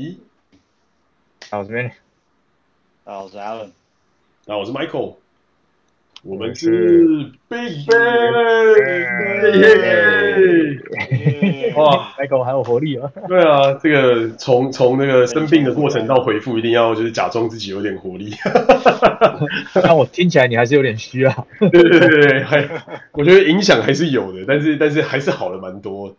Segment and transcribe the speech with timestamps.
[0.00, 0.18] 一，
[1.50, 1.92] 好，这边，
[3.04, 3.68] 好，我是 Alan，
[4.46, 5.16] 那我是 Michael，
[6.22, 8.70] 我们是 Big Bang，
[11.76, 13.12] 哇，Michael 还有活力啊！
[13.28, 18.32] 对啊，这个从从那个生病的过程到回复，一定要就是假装自己有点活力。
[19.82, 21.46] 但我听起来你还是有点虚啊。
[21.58, 22.66] 对对对对，还
[23.12, 26.16] 我觉得影响还是有的，但是但是还是好了蛮多。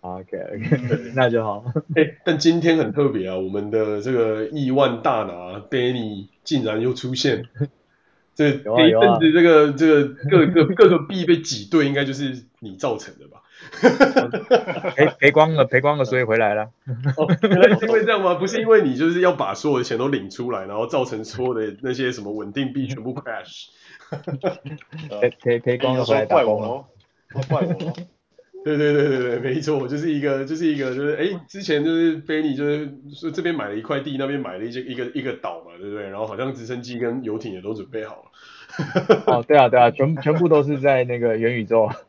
[0.00, 1.64] OK OK， 那就好。
[1.94, 7.44] 欸， 但今天很特别啊，我们的这个亿万大拿 Danny 竟然又出现。
[8.32, 13.42] 这一阵子这个这个各个各个币被挤兑，应该就是你造成的吧？
[14.96, 16.70] 赔赔光了，赔光了，所以回来了。
[17.18, 18.36] 哦，原来是因为这样吗？
[18.40, 23.66] 不是因为你就是要把所有的钱都领出来，然后造成所有的那些什么稳定币全部 crash。
[25.20, 26.86] 赔赔赔光了，回来打工了。
[27.48, 27.76] 怪我。
[28.62, 36.04] 对对对对对，没错，就是一个就是一个就是哎，之前就是菲尼就是说这边买了一块地，那边买了一些一个一个岛嘛，对不对？
[36.10, 38.22] 然后好像直升机跟游艇也都准备好了。
[39.26, 41.88] 哦，对啊对啊，全全部都是在那个元宇宙。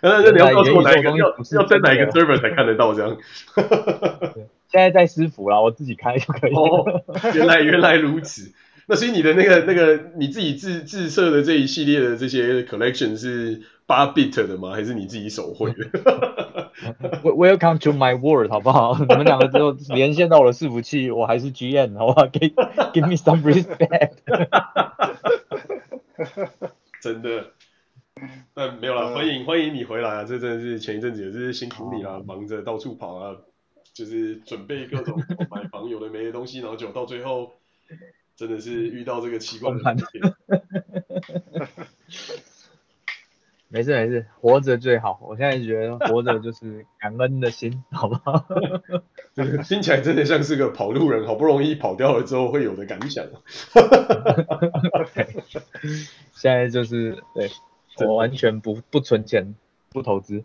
[0.00, 3.16] 然后你要告诉我哪一个要要在哪一个 server 才看得到这样？
[4.72, 6.52] 现在在私服啦，我自己开就可以。
[6.54, 7.02] 哦，
[7.34, 8.52] 原来原来如此。
[8.90, 14.72] 那所以你的那个那个你自己自自设的这一系列的这些 collection 是八 bit 的吗？
[14.72, 16.72] 还是你自己手绘的？
[17.22, 18.98] Welcome to my world，好不好？
[19.08, 22.52] 你们两个之后连线到我的伺服器，我还是 GM，好不好？Give
[22.92, 24.14] give me some respect。
[27.00, 27.52] 真的，
[28.52, 30.24] 但没有啦，欢迎欢迎你回来啊！
[30.24, 33.36] 这真的是前一阵子也是辛苦你啦，忙着到处跑啊，
[33.94, 37.52] 就是准备各种买房有的没的东西，然后就到最后。
[38.40, 39.80] 真的是遇到这个奇怪的。
[43.68, 45.20] 没事没事，活着最好。
[45.22, 48.46] 我现在觉得活着就是感恩的心，好不好？
[49.68, 53.26] 听起来真的像是个跑路人，好不容易跑掉了之后会有的感想。
[56.32, 57.50] 现在就是对，
[58.06, 59.54] 我完全不不存钱，
[59.90, 60.42] 不投资，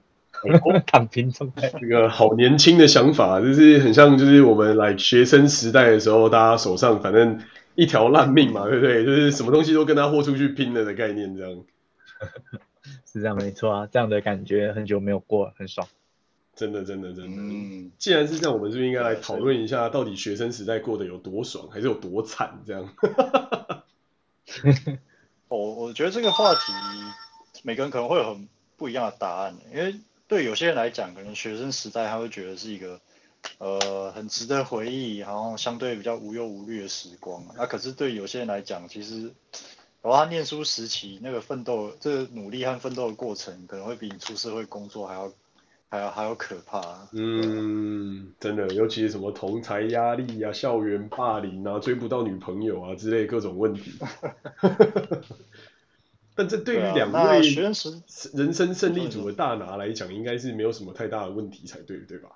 [0.85, 1.72] 躺平状态。
[1.79, 7.39] 这个好年轻的想法，就是很像就是我们来学生时代的时候，大家手上反正。
[7.75, 9.06] 一条烂命嘛，对不对？
[9.06, 11.63] 就是什么东西都跟他豁出去拼了的概念，这样。
[13.06, 15.88] 是这样没错啊，这样的感觉很久没有过，很爽。
[16.56, 17.41] 真的，真的，真的。
[17.41, 17.91] 嗯。
[17.97, 22.62] 既然是这样，我们是不是应该来讨论一下，到底学生时代过得有多爽，还是有多惨？
[22.66, 22.94] 这样。
[25.50, 26.72] 我 我觉得这个话题，
[27.63, 28.47] 每个人可能会有很
[28.78, 29.96] 不一样的答案，因为
[30.28, 33.02] 对有些人来讲，可能学生时代他会觉得是一个。
[33.57, 37.44] 呃，很值得回忆，然后相对比较无忧无虑的时光。
[37.56, 39.22] 那、啊、可是对有些人来讲，其实，
[40.01, 45.31] 然后他念书时期那个奋斗，这个努力和奋斗的过程，可能会比你出社会工作还要，
[45.89, 47.07] 还要还要可怕。
[47.13, 53.94] 嗯，真的，尤其是什么同才压力啊、校园霸凌啊、追不到女朋友啊之类各种问题。
[56.38, 58.03] 但这对于两位人生
[58.75, 62.31] 胜利组的大拿来讲，应该是没有什么太大的问题才对，对吧？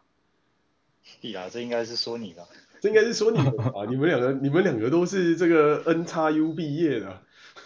[1.21, 2.45] 对啊，这应该是说你的，
[2.81, 3.85] 这应该是说你的啊！
[3.89, 7.21] 你们两个，你们两个都是这个 N 叉 U 毕业的。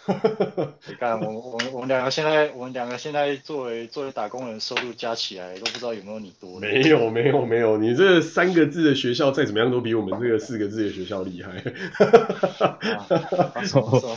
[0.86, 6.60] 你看，我我我们两个现在，我们两个现在作为作为打工人，收入加起来都不知道有没有你多。
[6.60, 11.50] 没有没有没有，你这三个字的学校再怎么样都比我们这个四个字的学校厉害。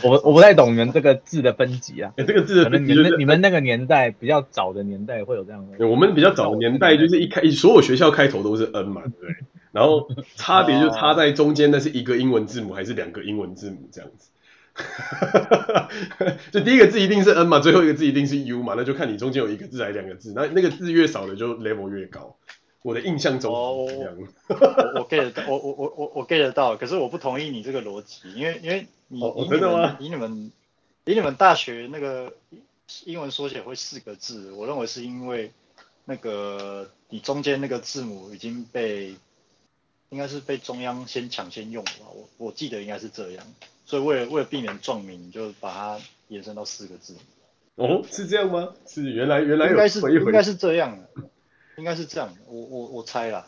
[0.04, 2.12] 我我不太懂你们这个字的分级啊。
[2.16, 5.88] 欸、这个字的分级、就是，你们你们那个年代比较早的年代会有这样的。
[5.88, 9.34] 我们比较早的年代就是一开所有学校开头都是 N 嘛，对。
[9.72, 14.30] 然后差别就差在中间，那是一个英文字母还是两个英文字母这样子。
[16.52, 22.36] 就第一个字一定是 N 嘛，最后一个字一定是 U 嘛，那就看你中间有一个字还是两个字，那那个字越少的就 level 越高。
[22.82, 24.16] 我的印象中是这样。
[24.48, 30.52] 我我 get 我我我我我 get 得到，可是我不同意你这个逻辑，因为因为你、哦、以你们以你们
[31.04, 32.32] 以你们大学那个
[33.04, 35.50] 英文缩写会四个字，我认为是因为
[36.04, 39.16] 那个你中间那个字母已经被
[40.10, 43.44] 应该是被中央先抢先用了，我我记得应该是这样。
[43.88, 45.98] 所以为了为了避免撞名，就把它
[46.28, 47.16] 延伸到四个字。
[47.76, 48.74] 哦，是这样吗？
[48.86, 51.08] 是原来原来有应该是应该是这样的，
[51.78, 52.34] 应该是这样的。
[52.48, 53.46] 我我我猜啦。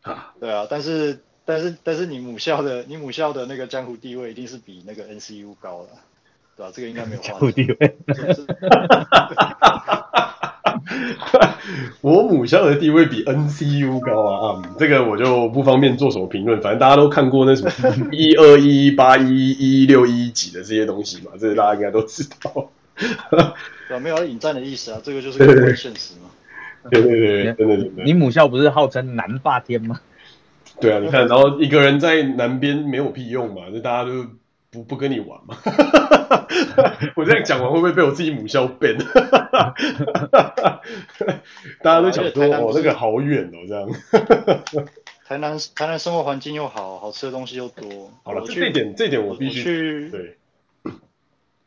[0.00, 5.90] 啊，对啊，但是但是但是你母校的你母校的那个江湖地位一定是比那个 NCU 高的，
[6.56, 6.72] 对吧、啊？
[6.74, 7.28] 这个应该没有话。
[7.28, 7.96] 江湖地位。
[12.00, 16.60] 我母校的地位比 NCU 高啊，啊，这个我就不方便做什么评论。
[16.60, 17.70] 反正大家都看过那什么
[18.12, 22.70] 一二一一八一一六一几的这些东西嘛，这个大家应该都知道。
[23.88, 26.30] 对啊，没有引战的意思啊，这个就是个现实嘛。
[26.90, 28.02] 对对对，真的真的。
[28.04, 30.00] 你母校不是号称南霸天吗？
[30.80, 34.26] 对啊，你看，然后一个人在南边没有屁用嘛，就大家都
[34.70, 35.56] 不不跟你玩嘛。
[37.16, 38.98] 我这样讲完会不会被我自己母校 ban？
[41.82, 43.88] 大家都想说哦，那个好远哦，这样。
[45.26, 48.10] 台南台南生活环境又好，好吃的东西又多。
[48.24, 50.10] 好了，这点这点我必须去。
[50.10, 50.36] 对。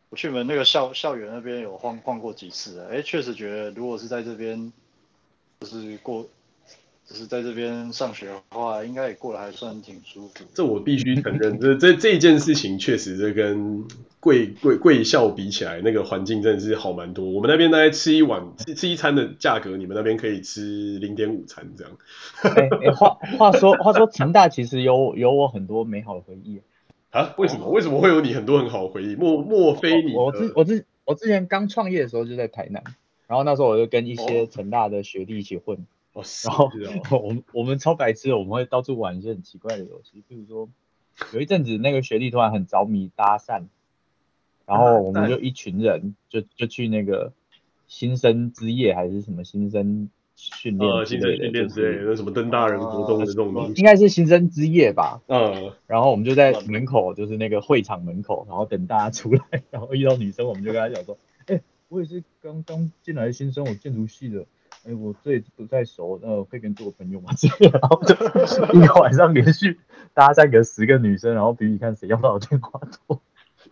[0.10, 4.72] 我去你们那个校校园那边有晃晃过几次，哎，确实觉得如果是在这边，
[5.62, 6.28] 就是过。
[7.06, 10.46] 就是在这边上学的话，应该也过得还算挺舒服。
[10.54, 13.86] 这我必须承认，这这这件事情确实是跟
[14.24, 17.30] 贵贵贵校比起来，那个环境真的是好蛮多。
[17.30, 22.96] 我们那边大概吃一碗吃吃一餐的价格，你们那边可以吃零点五餐这样。
[22.96, 26.62] 话话说话说， 成大其实有有我很多美好的回忆
[27.10, 27.34] 啊？
[27.38, 27.68] 为什么？
[27.70, 29.16] 为什么会有你很多很好的回忆？
[29.16, 30.16] 莫莫非你？
[30.16, 32.82] 我之我之我之前刚创业的时候就在台南，
[33.28, 35.86] 然后那时候我就跟一些成大的学弟一起混。
[36.14, 36.24] 哦，
[36.80, 40.70] 然后我们我们超白痴，我们会到处玩一些很奇怪的游戏，比如说
[41.34, 43.64] 有一阵子那个学弟突然很着迷搭讪，
[44.66, 47.32] 然后我们 就一群人就就去那个
[47.88, 55.22] 新生之夜还是什么新生训练新生训练之类的，什么登大人活动的这种东西，应该是新生之夜吧？
[55.28, 64.46] 嗯，然后我们就在门口，就是那个会场门口，然后等大家出来， 然后遇到女生，我们就跟她讲说，哎，我也是刚刚进来的新生，我建筑系的。
[64.86, 67.32] 哎，我这不太熟，那我可以跟你做个朋友吗？
[67.38, 68.14] 这样，然后就
[68.78, 69.80] 一个晚上连续
[70.14, 73.22] 搭讪个十个女生，然后比比看谁要到电话多。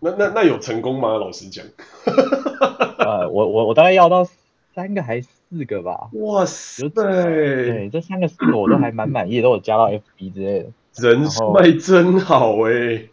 [0.03, 1.13] 那那那有成功吗？
[1.13, 1.63] 老实讲，
[2.98, 4.27] 呃，我我我大概要到
[4.74, 6.09] 三个还是四个吧。
[6.13, 6.89] 哇塞！
[6.89, 10.69] 对，这三个四个我都还蛮满意，都有加到 FB 之类的。
[10.95, 11.21] 人
[11.53, 13.09] 脉真好哎、欸。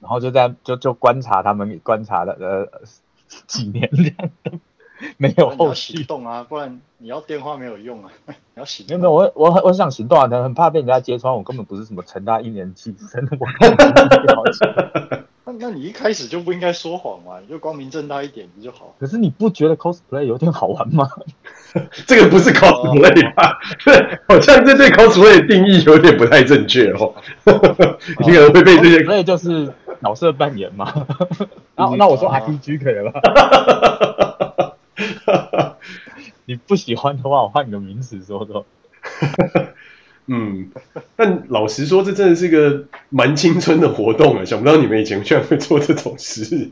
[0.00, 2.68] 然后就在就就观察他们观察了呃
[3.48, 4.30] 几年这样。
[5.16, 8.96] 没有后续动啊，不然你要电话没有用啊， 你要行动。
[8.98, 13.46] 没有没有，我我很我想行动啊，但很怕被人家揭穿，我根本不是什么成大一年级生，我。
[15.48, 18.94] 那那你一开始就不应该说谎嘛，你就光明正大一点不就好？
[19.00, 21.08] 可是你不觉得 cosplay 有点好玩吗？
[22.06, 23.58] 这个不是 cosplay 吧？
[24.28, 27.14] 好像这对 cosplay 的定义有点不太正确哦。
[28.20, 29.72] 你可能会被这些，所以就是
[30.02, 30.92] 角色扮演嘛。
[31.76, 33.22] 那那我说 RPG 可以了吧？
[36.44, 38.66] 你不喜欢的话，我换个名词说说。
[40.30, 40.68] 嗯，
[41.16, 44.44] 但老实说，这真的是个蛮青春的活动啊！
[44.44, 46.70] 想不到你们以前居然会做这种事。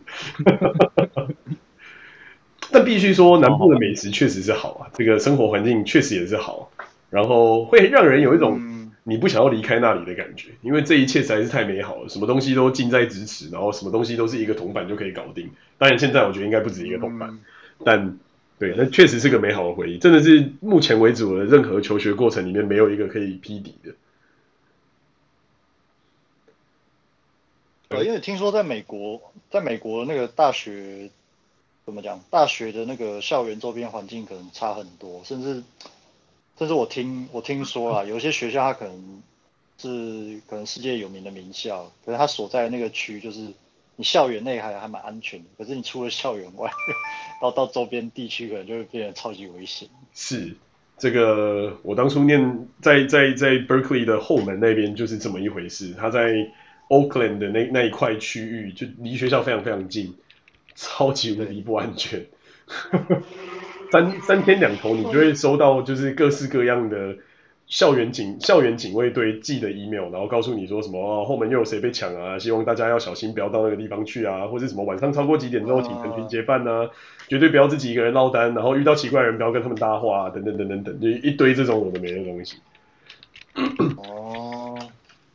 [2.71, 6.71] 但必须说，南部的美食确实是好啊，这个生活环境确实也是好，
[7.09, 8.61] 然后会让人有一种
[9.05, 15.49] 你不想要离开那里的感觉，因为这一切实在是太美好了，什么东西都近在咫尺，然后什么东西都是一个铜板就可以搞定。
[15.79, 17.39] 当然，现在我觉得应该不止一个铜板，
[17.85, 18.19] 但。
[18.59, 23.95] 对，那确实是个美好的回忆，真的是目前为止我的任何求学过程里面没有一个可以匹敌的。
[27.89, 29.21] 对，因为听说在美国，
[29.51, 31.11] 在美国那个大学
[31.85, 32.19] 怎么讲？
[32.31, 35.63] 大学的那个校园周边环境可能差很多，甚至
[36.59, 39.23] 甚至我听我听说啊，有些学校它可能
[39.77, 43.53] 是可能世界有名的名校，可是它所在的那个区就是。
[43.97, 46.71] 你校园内还还蛮安全的，可是你出了校园外，
[47.41, 49.89] 到到周边地区可能就会变得超级危险。
[50.13, 50.55] 是，
[50.99, 55.95] 这个我当初念在在在 Berkeley 的后门那边就是这么一回事。
[55.99, 56.35] 他在
[56.89, 60.15] Oakland 的那那一块区域就离学校非常非常近，
[60.75, 62.27] 超级无敌不安全。
[63.91, 67.17] 三三天两头你就会收到就是各式各样的。
[67.69, 72.39] 校园警校园警卫队寄的 email，然后告诉你说什么、哦、后门又有谁被抢啊？
[72.39, 76.89] 希望大家要小心，不要到那个地方去啊，或者什么晚上超过几点之后请成群结伴啊，
[77.29, 82.57] 绝对不要自己一个人落单，然后遇到奇怪人不要跟他们搭话啊，等等等等等，就一堆这种我的没的东西。
[83.55, 84.26] 哦。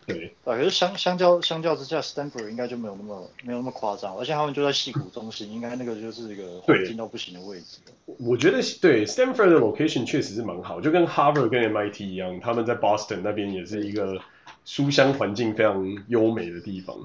[0.08, 7.78] 对，可是相相较相较之下，Stanford 应该就没有那么没有那么夸张，而且他们就在矽谷中心，应该那个就是一个环境到不行的位置。
[8.18, 14.20] 我觉得对 Stanford 的 location 确实是蛮好，就跟 Harvard 跟 MIT 一样，他们在 Boston 那边也是一个
[14.66, 16.98] 书香环境非常优美的地方。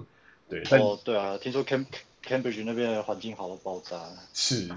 [0.48, 1.84] 对，哦，对啊，听说 Cam
[2.26, 4.00] Cambridge 那边的环境好到爆炸。
[4.32, 4.70] 是，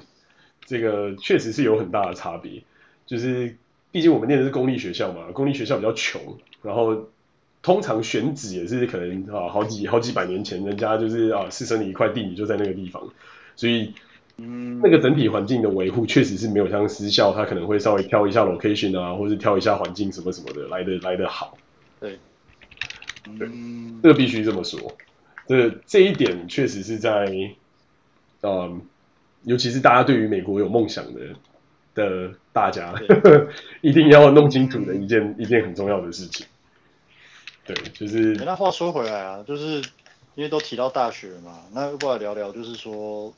[0.65, 2.61] 这个确实是有很大的差别，
[3.05, 3.55] 就是
[3.91, 7.07] 毕竟我们念的是公立学校嘛，公立学校比较穷，然后。
[7.61, 13.03] 通常选址也是可能啊，好几好几百年前，人家就是啊，师生你一块地，你就在那个地方，
[13.55, 13.93] 所以，
[14.37, 21.57] 嗯，那个整体环境的维护确实是没有像私校，他可能会稍微挑一下 location 啊，或是挑一下环境什么什么的来的来的好。
[21.99, 22.17] 对，
[23.37, 23.49] 对，
[24.01, 24.79] 这个必须这么说，
[25.47, 27.25] 这这一点确实是在，
[28.41, 28.81] 嗯，
[29.43, 31.19] 尤其是大家对于美国有梦想的
[31.93, 33.47] 的大家，对。
[33.81, 36.45] 一定要弄清楚的一件、嗯、一件很重要的事情。
[37.69, 38.33] 对，就是。
[38.33, 39.77] 那话说回来啊，就是
[40.33, 43.31] 因为都提到大学嘛，那要不来聊聊，就是说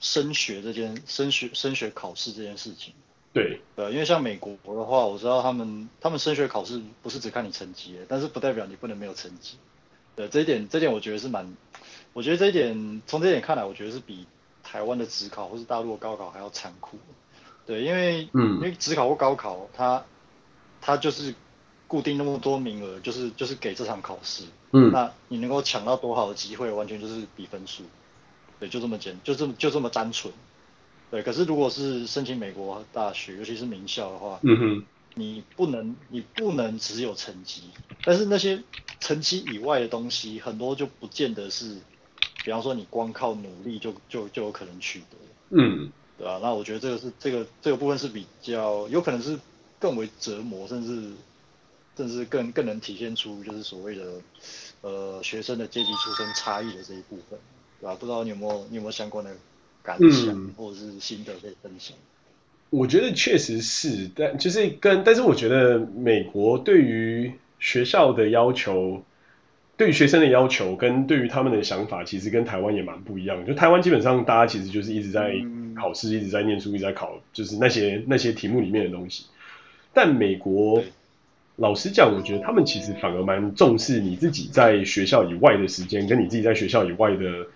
[0.00, 2.92] 升学这件升学升学考试这件事情。
[3.32, 9.58] 对，对，因为像美国的话，我知道他们他们升学考试不是只看你成绩，但是不代表你不能没有成绩。
[10.16, 11.54] 对，这一点这一点我觉得是蛮，
[12.14, 14.26] 我觉得这一点从这一点看来，我觉得是比
[14.64, 16.98] 台湾的职考或是大陆的高考还要残酷。
[17.64, 20.04] 对，因为嗯，因为职考或高考，它
[20.80, 21.34] 它就是
[21.88, 24.44] 固定那么多名额，就是就是给这场考试。
[24.70, 27.82] 嗯，那你能够抢到多好的机会，完全就是比分数。
[28.60, 30.32] 对，就这么简，就这么就这么单纯。
[31.10, 37.62] 对，可是如果是申请美国大学，尤其是名校的话，嗯哼，你不能，你不能只有成绩，
[38.04, 38.62] 但是那些
[39.00, 41.78] 成绩以外的东西，很多就不见得是，
[42.44, 45.16] 比方说你光靠努力就就就有可能取得，
[45.56, 46.38] 嗯，对吧？
[46.42, 49.38] 那我觉得这个是这个这个部分是比较有可能是
[49.78, 51.12] 更为折磨，甚至
[51.98, 54.04] 甚至更更能体现出就是所谓的
[54.80, 57.38] 呃学生的阶级出身差异的这一部分，
[57.80, 57.94] 对吧？
[57.94, 59.30] 不知道你有没有你有没有相关的？
[59.80, 61.96] 感想或者是心得可以分享。
[62.68, 69.02] 我觉得确实是，但就是跟，但是我觉得美国对于学校的要求，
[69.78, 73.46] 对于学生的要求跟对于他们的想法，其实跟台湾也蛮不一样。
[73.46, 75.32] 就台湾基本上大家其实就是一直在
[75.74, 79.24] 考试，一直在念书，一直在考，就是那些那些题目里面的东西。
[79.94, 80.82] 但美国，
[81.58, 87.46] 老实讲，我觉得他们其实反而蛮重视你自己在学校以外的时间，跟你自己在学校以外的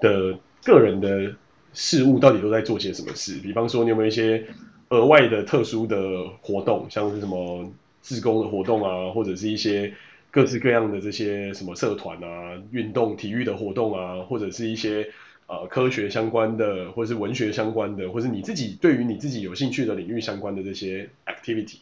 [0.00, 1.32] 的个人的。
[1.72, 3.38] 事物到底都在做些什么事？
[3.38, 4.44] 比方说，你有没有一些
[4.88, 5.96] 额外的特殊的
[6.42, 9.94] 活动，像是什么志工的活动啊，或者是一些
[10.32, 15.06] 各式各样的这些什么社团啊、运动、体育的活动啊，或者是一些
[15.46, 21.76] 呃科学相关的，或是文学相关的，或是你自己对于你自己有兴趣的领域相关的这些 activity。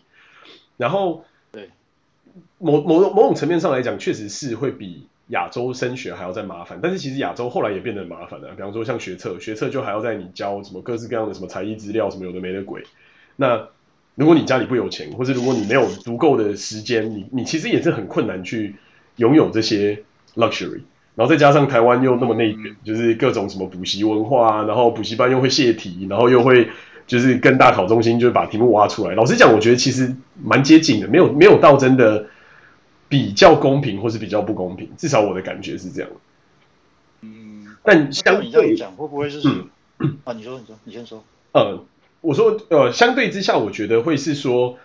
[0.77, 1.71] 然后，对，
[2.59, 5.07] 某某某种层面上来讲，确实是会比。
[5.31, 8.49] 亚洲升学还要再麻烦，但是其实亚洲后来也变得麻烦了。
[8.57, 12.83] 比方说像学测，学测就还要在你交什么各式各样的什么才艺资料，什么有的没的鬼。
[13.37, 13.69] 那
[14.15, 18.77] 如果你家里不有钱，或是如果你没有足够的时间，你你其实也是很困难去
[19.17, 20.03] 拥有这些
[20.35, 20.81] luxury。
[21.15, 26.71] 然后再加上台湾又那么内卷，就是各种什么补习文化啊，然后补习班又会泄题，然后又会
[27.09, 29.17] 就是跟大考中心就是把题目挖出来。
[29.17, 32.27] 老实讲，我觉得其实蛮接近的，没有没有到真的。
[33.11, 36.11] 比较公平，或是比较不公平，至少我的感觉是这样。
[37.23, 39.41] 嗯，但相对讲，会不会是？
[39.99, 41.25] 嗯，啊，你说，你说，你先说。
[41.53, 41.87] 呃，
[42.21, 44.77] 我说，呃，相对之下，我觉得会是说，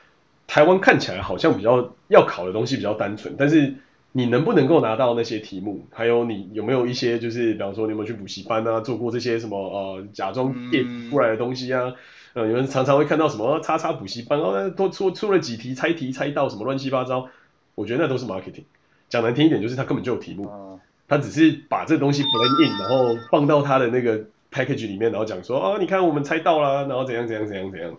[0.47, 3.75] 台湾看起来好像比较要考的东西比较单纯，但是
[4.15, 11.93] 你能不能够拿到那些题目，还有你有没有一些，就是比方说你有没有去补习班啊，做过这些什么呃假装变出来的东西啊？
[12.33, 17.27] 呃，你们常常会看到什么叉叉补习班，哦，都出出了几题，猜题猜到什么乱七八糟。
[17.75, 18.65] 我觉得那都是 marketing，
[19.09, 24.19] 讲难听一点就是他根本就有题目，嗯、他只是把这东西 blend in，然后放到他的那个
[24.51, 27.97] package 里面，然后讲说哦，你看我们猜到了，然后怎样怎样怎样怎样。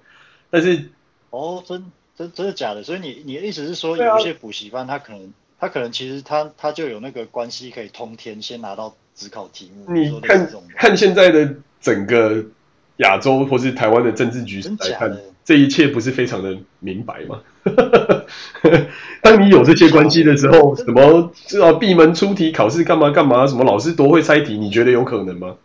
[0.49, 0.90] 但是
[1.30, 2.85] 哦，真真真的假的？
[2.85, 5.33] 所以你你的意思是说，有一些补习班他可能、啊、
[5.64, 9.94] 他可能其实他他就有那个关系可以通天，先拿到指考题目。
[9.94, 12.44] 你看看现在的整个
[12.99, 17.40] 亚洲或是台湾的政治局势来看，这一切不是非常的明白吗？
[19.23, 23.47] 当你有这些关系的时候，什么知道闭门出题考试干嘛干嘛？
[23.47, 24.59] 什么老师多会猜题？
[24.59, 25.56] 你觉得有可能吗？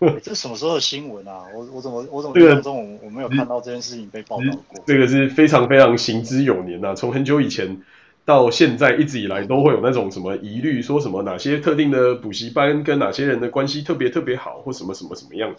[0.00, 1.44] 欸、这什么时候的新闻啊？
[1.54, 4.84] 我我怎么我怎么印象中我我没有看到这件事情被报道过？
[4.86, 7.80] 这个是非常非常行之有年呐、啊，从很久以前
[8.24, 15.54] 到现在一直以来都会有那种什么疑虑，说什么哪些特定的补习班跟哪些人的关系特别特别好，或什么什么什么样？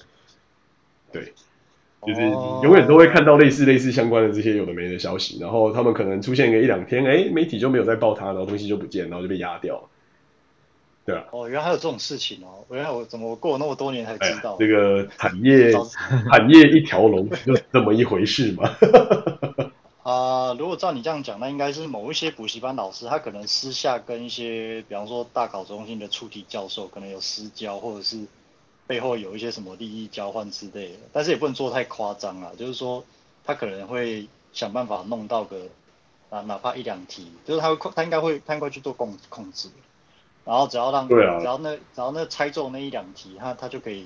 [1.12, 1.34] 对。
[2.05, 9.84] 就是永远都会看到类似类似相关的这些有的没的消息，然后他们可能出现个一两天，哎，媒体就没有再报他，然后东西就不见，然后就被压掉了，
[11.05, 11.24] 对啊。
[11.32, 12.65] 哦，原来还有这种事情哦！
[12.72, 14.58] 原来我怎么我过了那么多年才知道？
[14.60, 15.72] 这个产业
[16.29, 18.70] 产业一条龙，就这么一回事嘛。
[20.04, 28.28] 啊、呃，如果照你这样讲，那应该是某一些补习班老师，他可能私下跟一些，比方说大考中心的出题教授，可能有私交，或者是。
[28.86, 32.52] 背后有一些什么利益交换之类的，但是也不能做太夸张啊。
[32.60, 33.02] 就是说，
[33.46, 35.68] 他可能会想办法弄到个
[36.30, 39.70] 啊，哪怕一两题，就是他会他应该会他应该去做控控制，
[40.44, 44.06] 然后只要让，对啊，只要那只要那猜中那一两题，他他就可以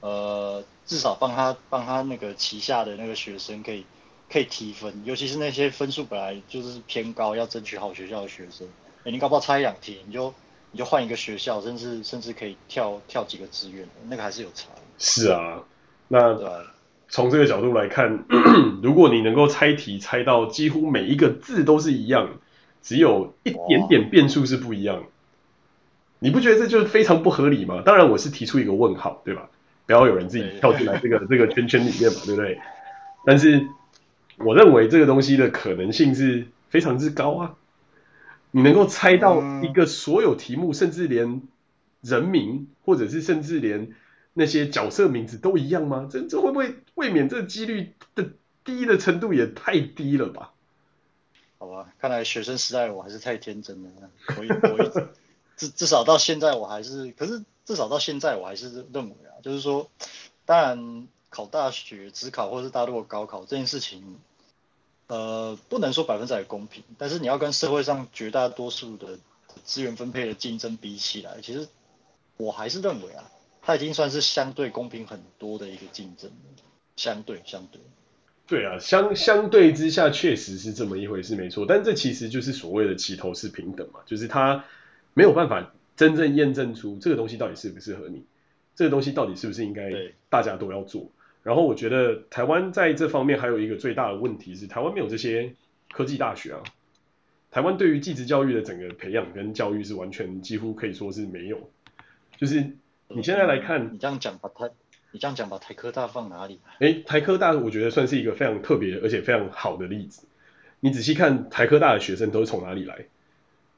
[0.00, 3.84] 呃至少帮他帮他那个旗下的那个学生可以
[4.30, 8.66] 可以提分，尤其是那些分数本来就是偏高要争取好学校的学生，
[9.04, 10.34] 哎，你搞不好差一两题你就。
[10.70, 14.68] 你就换一个学校，甚至甚至可以跳跳几个志愿，那个还是有差。
[14.98, 15.62] 是啊，
[16.08, 16.62] 那呃
[17.08, 18.26] 从这个角度来看，
[18.82, 22.38] 如果你能够猜题猜到几乎每一个字都是一样，
[22.82, 25.04] 只有一点点变数是不一样，
[26.18, 27.82] 你不觉得这就是非常不合理吗？
[27.82, 29.48] 当然，我是提出一个问号，对吧？
[29.86, 32.58] 不要有人自己跳进来这个这个圈圈里面嘛，对不对？
[33.24, 33.66] 但是
[34.38, 37.54] 我认为这个东西的可能性是非常之高啊！
[38.50, 41.42] 你能够猜到一个所有题目，甚至连
[42.00, 43.94] 人名，或者是甚至连
[44.32, 46.08] 那些角色名字都一样吗？
[46.10, 48.30] 这这会不会未免这个几率的
[48.64, 50.52] 低的程度也太低了吧？
[51.58, 53.90] 好吧，看来学生时代我还是太天真了。
[54.36, 55.08] 我我
[55.56, 59.90] 至至少到现在我还是，可是至少到现在我还是认为啊，就是说，
[60.46, 64.18] 当然考大学只考或是大陆的高考这件事情，
[65.08, 69.18] 呃，不能说百分之百公平，但是你要跟社会上绝大多数的
[69.64, 71.66] 资源分配的竞争比起来，其实
[72.36, 73.30] 我还是认为啊。
[73.60, 76.30] 它已经算是相对公平很多的一个竞争，
[76.96, 77.78] 相对相对。
[78.46, 81.66] 对啊，相相对之下确实是这么一回事，没错。
[81.68, 84.64] 但这其实就是所谓的齐头是平等嘛，就是它
[85.12, 88.24] 没有办法真正验证出这个东西到底适不适合你，
[88.74, 89.92] 这个东西到底是不是应该
[90.30, 91.10] 大家都要做。
[91.42, 95.54] 然后我觉得台湾在这方面还有一个最大的问题是，台湾没有这些
[95.90, 96.62] 科技大学啊。
[97.50, 101.70] 台湾对于技职教育的整个培养跟教育是完全几乎可以说是没有，
[102.36, 102.72] 就是。
[103.10, 104.70] 你现在来看，你这样讲把台，
[105.12, 106.60] 你这样讲把台科大放哪里？
[106.78, 110.26] 哎，台科大我觉得算是一个非常特别而且非常好的例子。
[110.80, 113.06] 你仔细看台科大的学生都是从哪里来？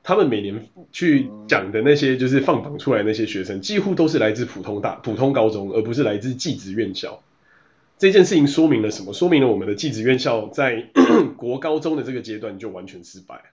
[0.03, 7.23] 他们每年去讲的那些就是放榜出来那些学生，几乎都是来自普通大、普通高中，而不是来自技职院校。
[8.01, 9.13] 这件事情说明了什么？
[9.13, 10.89] 说明了我们的技职院校在
[11.37, 13.53] 国高中的这个阶段就完全失败，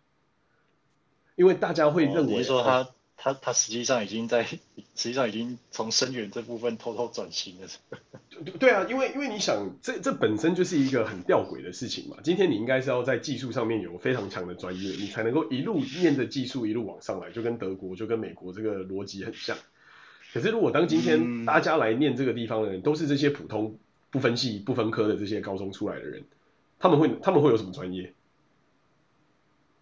[1.35, 2.89] 因为大家会认为、哦、说他。
[3.19, 4.59] 他他实际上已经在，实
[4.93, 7.67] 际上已经从生源这部分偷偷转型了。
[8.29, 12.17] 对对啊，因为因为你想，这这本身就是一个很吊诡的事情嘛。
[12.23, 19.57] 今天你应该是要在技术上面有非常强的专业，你才能够一路念着技术一路往上来，就跟德国就跟美国这个逻辑很像。
[20.31, 23.79] 可是如果当今天大家来念这个地方的人，都是这些普通
[24.11, 26.23] 不分系不分科的这些高中出来的人，
[26.79, 28.13] 他们会他们会有什么专业？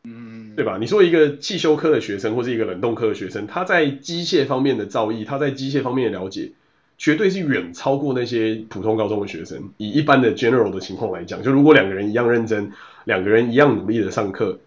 [0.04, 0.78] 嗯，对吧？
[0.80, 6.52] 你说一个汽修科的学生，或是一个冷冻科的学生，他在机械方面的造诣，他在机械方面的了解，
[6.98, 9.72] 绝对是远超过那些普通高中的学生。
[9.78, 12.72] 以一般的 general 的情况来讲，就如果两个人一样认真，
[13.04, 14.60] 两个人一样努力的上课，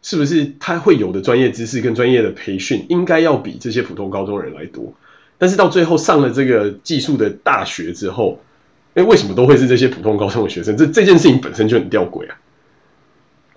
[0.00, 4.94] 是不是他会有的专业知识跟专业的培训，应该要比这些普通高中人来多？
[5.38, 8.38] 但是到最后上了这个技术的大学之后，
[8.94, 10.76] 哎，为什么都会是这些普通高中的学生？
[10.76, 12.36] 这这件事情本身就很吊诡啊。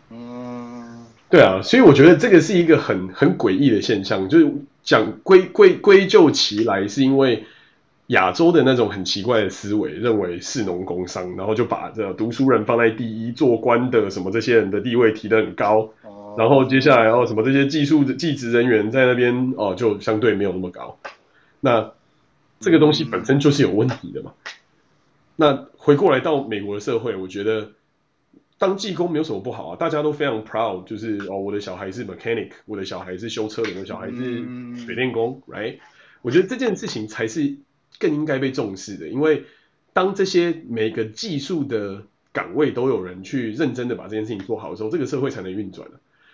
[0.10, 7.43] 嗯对啊，所以我觉得这个是一个很很诡异的现象，就是讲归归归咎其来，是因为
[8.08, 15.89] 亚洲的那种很奇怪的思维，认为士农工商，然后就把这读书人放在第一，做官的什么这些人的地位提得很高，
[16.38, 20.97] 然后接下来哦什么这些技术的技职人员在那边哦就相对没有那么高，
[21.60, 21.91] 那
[22.62, 24.32] 这个东西本身就是有问题的嘛。
[25.38, 27.71] 那回过来到美国的社会，我觉得。
[28.60, 34.43] 当技工没有什么不好啊，大家都非常 proud，就是哦，我的小孩是 mechanic，我的小孩是修车的，我的小孩是
[34.84, 35.78] 水电工，right？
[36.23, 37.58] 我觉得这件事情才是
[38.00, 39.43] 更应该被重视的，因为
[39.93, 45.88] 当这些每个技术的岗位都有人去认真的把这件事情做好的时候，这个社会才能运转。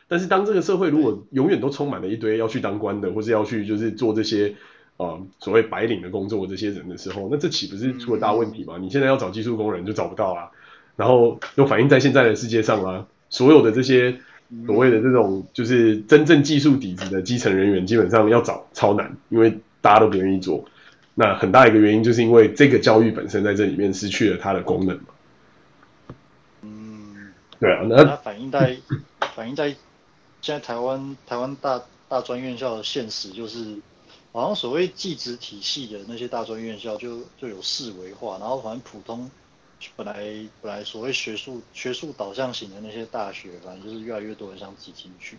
[0.07, 4.55] 但是当这个社会如果永远都充满了一堆要去当官的，或是要去就是做这些
[4.97, 8.77] 啊、呃、所谓白领的工作的这些人的时候，那这岂不是出了大问题吗？
[8.79, 10.51] 你现在要找技术工人就找不到啊。
[10.95, 14.15] 然后又反映在现在的世界上啊，所有的这些
[14.67, 20.63] 所谓的这种就是真正技术底子的基层人员，基本上要找超难，因为大家都不愿意做。
[21.15, 25.05] 那很大一个原因就是因为这个教育本身在这里面失去了它的功能嘛。
[26.61, 28.77] 嗯，对啊，那它反映在
[29.35, 29.69] 反映在
[30.41, 33.77] 现在台湾台湾大大专院校的现实就是，
[34.33, 39.31] 好像所谓技职体系的那些大专院校就就有四维化，然后反正普通。
[39.97, 40.23] 本来
[40.61, 45.37] 本来所谓学术学术导向型的那些大学，反正就是越来越多人想挤进去。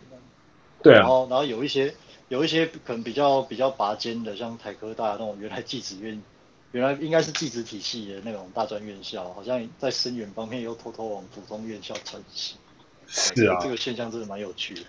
[0.83, 0.99] 对啊。
[0.99, 1.95] 然后然后有一些
[2.29, 6.23] 有一些可能比较比较拔尖的，像台科大那种原来技职院，
[6.73, 12.59] 原来应该是技职体系的那种大专院校，好像在生源方面又偷偷往普通院校转型。
[13.07, 13.59] 是啊。
[13.63, 14.83] 这个现象真的蛮有趣的。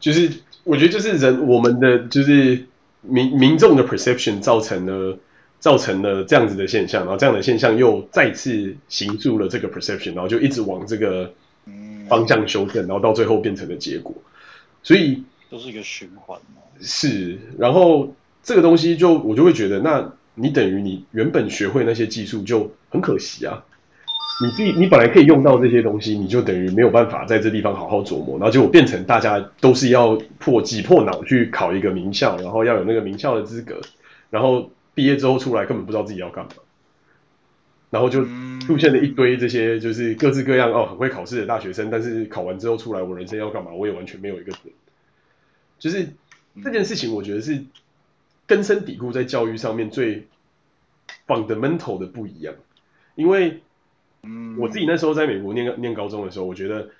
[0.00, 2.66] 就是我觉得就是人我们的就是
[3.08, 5.18] 民民众的 perception 造成了。
[5.58, 11.32] 造成了这样子的现象，然后这样的现象又再次形塑了这个 perception，然后就一直往这个
[12.08, 14.14] 方向修正，然后到最后变成了结果。
[14.82, 16.60] 所以都是一个循环嘛。
[16.82, 23.64] 是，然后这个东西就我就会觉得，那你等于你原本学会那些技术就很可惜啊。
[24.38, 33.80] 你必你本来可以用到这些东西，你就等于没有办法在这地方好好琢磨，然后结果变成大家都是要破挤破脑去考一个名校，然后要有那个名校的资格，
[34.28, 36.50] 然后毕业之后出来根本不知道自己要干嘛，
[37.88, 38.26] 然后就
[38.60, 44.70] 出现了一堆这些就是各式各样哦很会考试的大学生，但是考完之后出来我人生要干嘛，我也完全没有一个准。
[45.78, 46.10] 就是
[46.62, 47.64] 这件事情，我觉得是
[48.46, 50.26] 根深蒂固在教育上面最
[51.26, 52.52] fundamental 的不一样，
[53.14, 53.62] 因为。
[54.26, 56.90] 嗯，我自己那时候在美国念念高中的时候，我觉得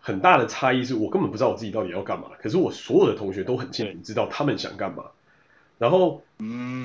[0.00, 5.04] 很大的差异是我根本不知道我自己到底要干嘛，可是我所有的同学都很清楚知道他们想干嘛。
[5.78, 6.22] 然后，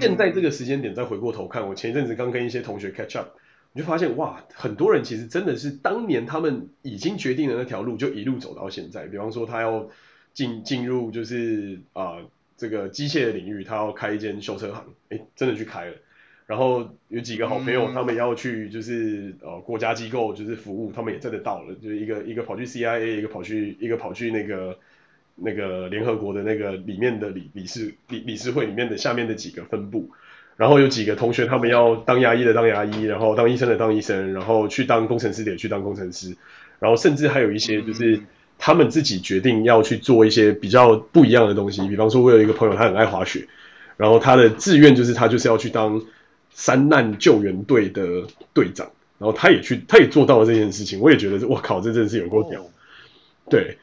[0.02, 3.28] 现在这个时间点再回过头看，我前一阵子刚跟一些同学 catch up，
[3.74, 9.06] 我就发现哇，很多人其实真的是当年他们已经决定了那条路，就一路走到现在。
[9.06, 9.88] 比方说他要
[10.34, 12.26] 进进入就是啊、呃、
[12.58, 15.94] 这个机械的领域，他要开一间修车行，哎，真的去开了。
[16.48, 24.78] 然后有几个好朋友，他们要去就是呃国家机构就是服务，他们也真的到了，就是一个一个跑去 CIA，一个跑去一个跑去那个
[25.36, 30.10] 那个联合国的那个里面的理理事理理事会里面的下面的几个分部，
[30.56, 36.34] 然后有几个同学他们要当牙医的当牙医，然后当医生的当医生，然后去当工程师的也去当工程师，
[36.80, 38.22] 然后甚至还有一些就是
[38.58, 43.46] 他们自己决定要去做一些比较不一样的东西，比方说我有一个朋友他很爱滑雪，
[43.98, 46.02] 然后他的志愿就是他就是要去当。
[46.58, 48.90] 山难救援队的队长，
[49.20, 51.00] 然后他也去，他也做到了这件事情。
[51.00, 52.66] 我也觉得，我靠，这真的是有够屌。
[53.48, 53.78] 对，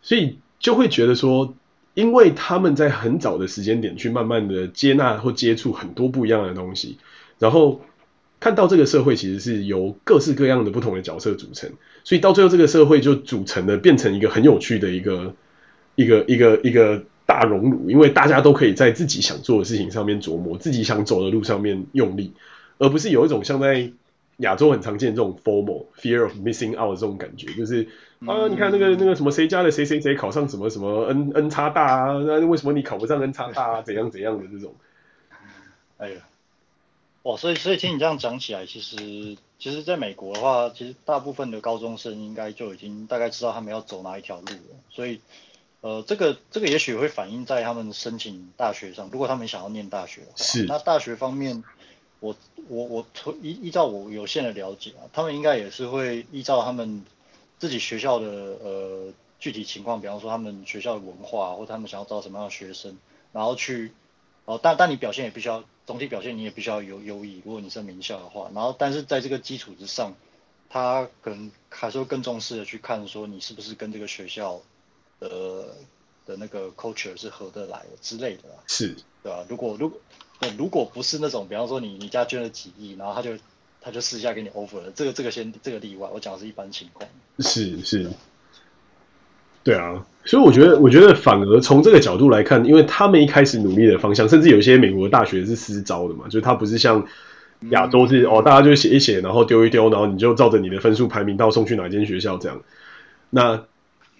[0.00, 1.56] 所以就会觉得说，
[1.94, 6.98] 因为他们在很早的时间点去慢慢的接纳或接触很多不一样的东西，
[7.40, 7.82] 然后
[8.38, 11.68] 看到这个社会其实是由各式各样的不同的角色组成，
[12.04, 15.34] 所以到最后这个社会就组成了变成一个很有趣的一个
[15.96, 17.02] 一个一个一个。
[17.32, 22.34] 大熔炉，因为大家都可以在自己想做的事情上面琢磨，自己想走的路上面用力，
[22.76, 23.90] 而不是有一种像在
[24.36, 27.88] 亚洲很常见的这种 formal fear of missing out 的这种感觉，就是
[28.26, 33.82] 啊，你看那个那个什么谁家的谁谁谁考上什么什么 N N 叉大啊，那为什么你考不上 N 叉大啊？
[33.82, 34.74] 怎样怎样的这种，
[35.96, 36.16] 哎呀，
[37.22, 38.96] 哇，所以所以听你这样讲起来，其实
[39.58, 45.18] 其实在美国的话，其实大部分的高中生应该就已经大概知道他们要走哪一条路了，所以。
[45.82, 50.64] 呃，这个这个也许会反映在他们申请大学上，如果他们想要念大学的话，是。
[50.66, 51.64] 那大学方面，
[52.20, 52.36] 我
[52.68, 53.06] 我我
[53.42, 57.04] 依依照我有限的了解啊，他们应该也是会依照他们
[57.58, 62.96] 自己学校的呃具体情况，比方说他们学校的文化，或他们想要招什么样的学生，
[63.32, 63.90] 然后去
[64.44, 70.14] 哦，但但你表现也必须要总体表现你也必须要有优异，如果你是名校的话，然后但是在这个基础之上，
[70.70, 74.62] 他可能还是会更重视的去看说你是不是跟这个学校。
[75.28, 75.64] 呃
[76.26, 79.44] 的那个 culture 是合得来的之类的，是，对吧？
[79.48, 79.98] 如果如果
[80.56, 83.30] 如果不是那种，比方说你你家捐了几亿，然后他就
[83.80, 87.08] 他就私下给你 offer 了，这个这个先这个例外，我讲的是一般情况。
[87.38, 88.08] 是是，
[89.64, 97.06] 对啊，所以我觉得我觉得反而从这个角度来看，因为他们一开始努力的方向，甚至有些美国的大学是私招的嘛，就是他不是像
[97.70, 102.62] 亚洲是、嗯、哦，大家就写一写，然后丢一丢，然后你就照着你的分数排名到送去哪间学校这样，
[103.30, 103.64] 那。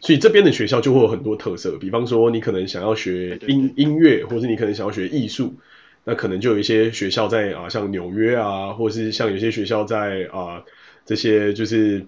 [0.02, 5.54] 所以这边的学校就会有很多特色，比方说你可能想要学音音乐，或是你可能想要学艺术，
[6.02, 10.64] 那可能就有一些学校在啊，像纽约啊，或是像有些学校在啊
[11.06, 12.04] 这些就是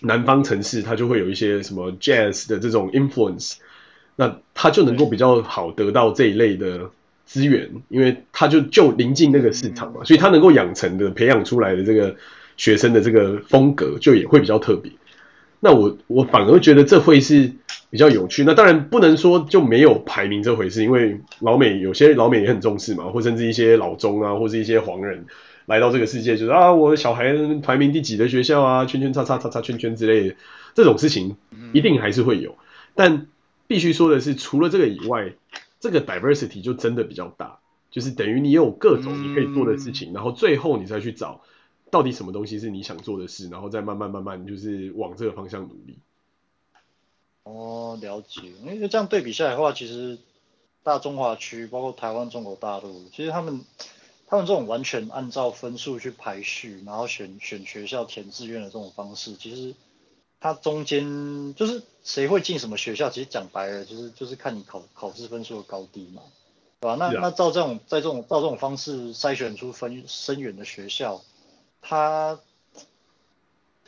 [0.00, 3.56] 南方城市，它就会有一些什么 jazz 的这种 influence，
[4.14, 6.88] 那它就能够比较好得到这一类的
[7.26, 12.14] 资源，因为它就就临近那个市场嘛，所以它能够养成的培养出来的这个
[12.56, 14.92] 学生的这个风格就也会比较特别。
[15.60, 17.52] 那我我反而觉得这会是
[17.90, 18.44] 比较有趣。
[18.44, 25.26] 那当然不能说就没有排名这回事，因为老美有些老美也很重视嘛，或甚至一些老中啊，或是一些黄人
[25.66, 30.36] 来到这个世界，就是啊，我的小孩排名第几的学校啊，圈圈叉叉叉叉圈圈之类的
[30.74, 31.36] 这种事情
[31.72, 32.56] 一定还是会有。
[32.94, 33.26] 但
[33.66, 35.32] 必须说的是，除了这个以外，
[35.80, 37.58] 这个 diversity 就真的比较大，
[37.90, 41.40] 就是等于你有各种你可以做的事情，然后最后你再去找。
[41.90, 45.98] 到底什么东西是你想做的事，然后再慢慢慢慢就是往这个方向努力。
[47.44, 48.42] 哦，了解。
[48.64, 50.18] 因为这样对比下来的话，其实
[50.82, 53.64] 大中华区包括台湾、中国大陆，其实他们
[54.26, 59.74] 他们这种完全按照分数去排序，然后选选学校填志愿的这种方式，其实
[60.40, 66.22] 它中间就是谁会进什么学校，其实讲白了就是就是看你考考试分数的高低嘛，
[66.80, 66.96] 对吧？
[66.96, 71.22] 那那照这种在这种照这种方式筛选出分深远的学校。
[71.82, 72.38] 他，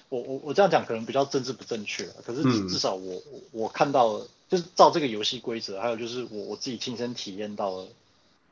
[0.08, 7.88] 我我我这样讲可能比较政治不正确，可是至少我、嗯、我看到，就是照这个游戏规则，还有就是我我自己亲身体验到了，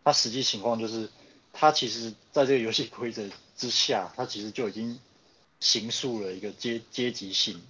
[0.05, 1.09] 他实际情况就是。
[1.51, 3.25] 他其实在这个游戏规则
[3.57, 5.01] 之下，他其实就已经
[5.59, 7.61] 形塑了一个阶阶级性，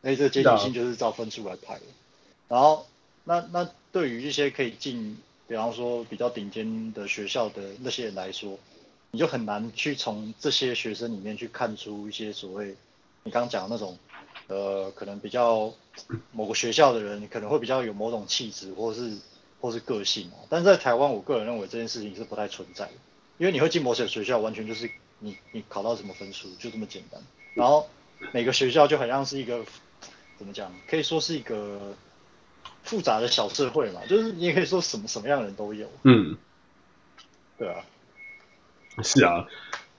[0.00, 1.82] 哎，这个阶级性就是照分数来排的。
[2.48, 2.86] 然后，
[3.24, 8.58] 那那对于一些可以进，比方说比较顶尖的学校的那些人来说，
[9.14, 12.74] 你就很难去从这些学生里面去看出一些所谓
[13.24, 13.98] 你刚刚讲的那种，
[14.46, 15.72] 呃，可能比较
[16.32, 19.18] 某个学校的人可能会比较有某种气质，或是
[19.60, 20.30] 或是个性。
[20.48, 22.92] 但是在台湾，我个人认为这件事情是不太存在的，
[23.36, 27.20] 因为你会进某些学校，完全就是你你考到什么分数就这么简单。
[27.52, 27.86] 然后
[28.32, 29.62] 每个学校就好像是一个
[30.38, 31.94] 怎么讲，可以说是一个
[32.82, 35.86] 复杂的小社会嘛，就是你也可以说什么什么样的人都有。
[36.04, 36.38] 嗯，
[37.58, 37.84] 对啊。
[39.02, 39.46] 是啊，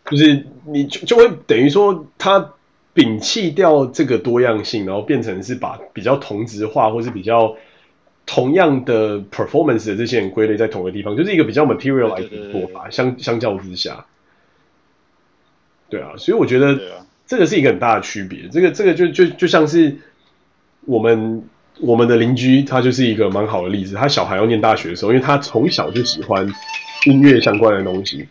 [0.10, 2.54] 就是你就就会等于说，他
[2.94, 7.56] 摒弃掉这个多样性，然后变成是把比较同质化或是比较
[8.26, 12.90] 同样的 performance 的这些人归类在同一个地方，就是一个比较 materialized 的做法。
[12.92, 14.06] 相相较之下，
[15.90, 16.80] 对啊，所以我觉得
[17.26, 18.48] 这个是一个很大的区别。
[18.52, 19.98] 这个这个就就就像是
[20.86, 21.44] 我们
[21.80, 23.96] 我们的邻居，他就是一个蛮好的例子。
[23.96, 26.48] 他小孩要念大学的时候，因为他从小就喜欢
[27.06, 28.28] 音乐相关的东西。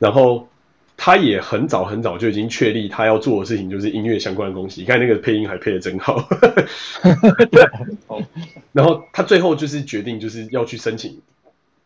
[0.00, 0.48] 然后
[0.96, 4.80] 他也很早很早就已经确立他要做的事情就是音乐相关的东西。
[4.80, 6.28] 你看那个配音还配的真好。
[8.72, 11.20] 然后他最后就是决定就是要去申请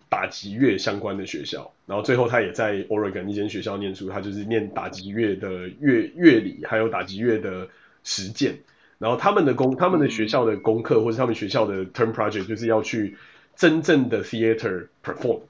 [0.09, 1.73] 打击乐相关的学校。
[1.87, 7.69] 然后最后他也在 Oregon 一间学校念书，他就是念打击乐的乐乐理还有打击乐的
[8.05, 8.59] 实践。
[8.99, 13.17] 然后他们的功他们的学校的功课或是他们学校的 term project 就是要去
[13.57, 15.41] 真正的 theater perform。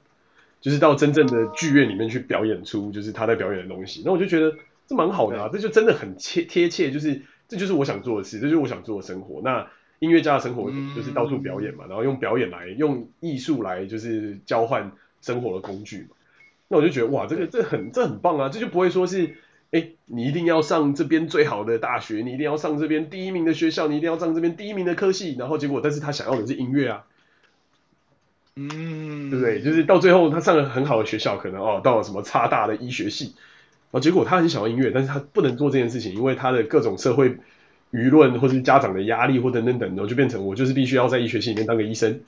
[0.61, 4.01] 就是到真正的剧院里面去表演出，就是他在表演的东西。
[4.03, 4.55] 那我就觉得
[4.87, 9.41] 这蛮好的啊，这就真的很切贴切，就是这就是我想做的事，这就是我想做的生活。
[9.43, 9.67] 那
[9.99, 14.91] 音乐家的生活就是到处表演嘛，然后用表演来用艺术来就是交换
[15.21, 16.15] 生活的工具嘛。
[16.67, 19.35] 那我就觉得哇，这个这很这很棒啊，这就不会说是
[19.71, 27.05] 哎，你一定要上这边最好的大学，你一定要上这边第一名的学校，你一定要上这边第一名的科系，然后结果但是他想要的是音乐啊。
[28.57, 29.61] 嗯，对不对？
[29.61, 33.35] 就是到最后，他上了很好的学校，可能哦，到了什么差大的医学系，
[33.91, 37.37] 然后结果他很喜欢音乐，但是他不能做这件事情，因为他的各种社会
[37.91, 42.21] 舆论或是家长的压力或等等等，然后就变成我就是必须要在医学系里面当个医生，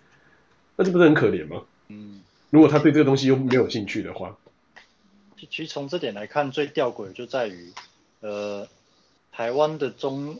[0.76, 1.62] 那这不是很可怜吗？
[1.88, 4.36] 嗯，如果他对这个东西又没有兴趣的话，
[5.38, 7.72] 其实从这点来看，最吊诡就在于，
[8.20, 8.68] 呃，
[9.32, 10.38] 台湾的中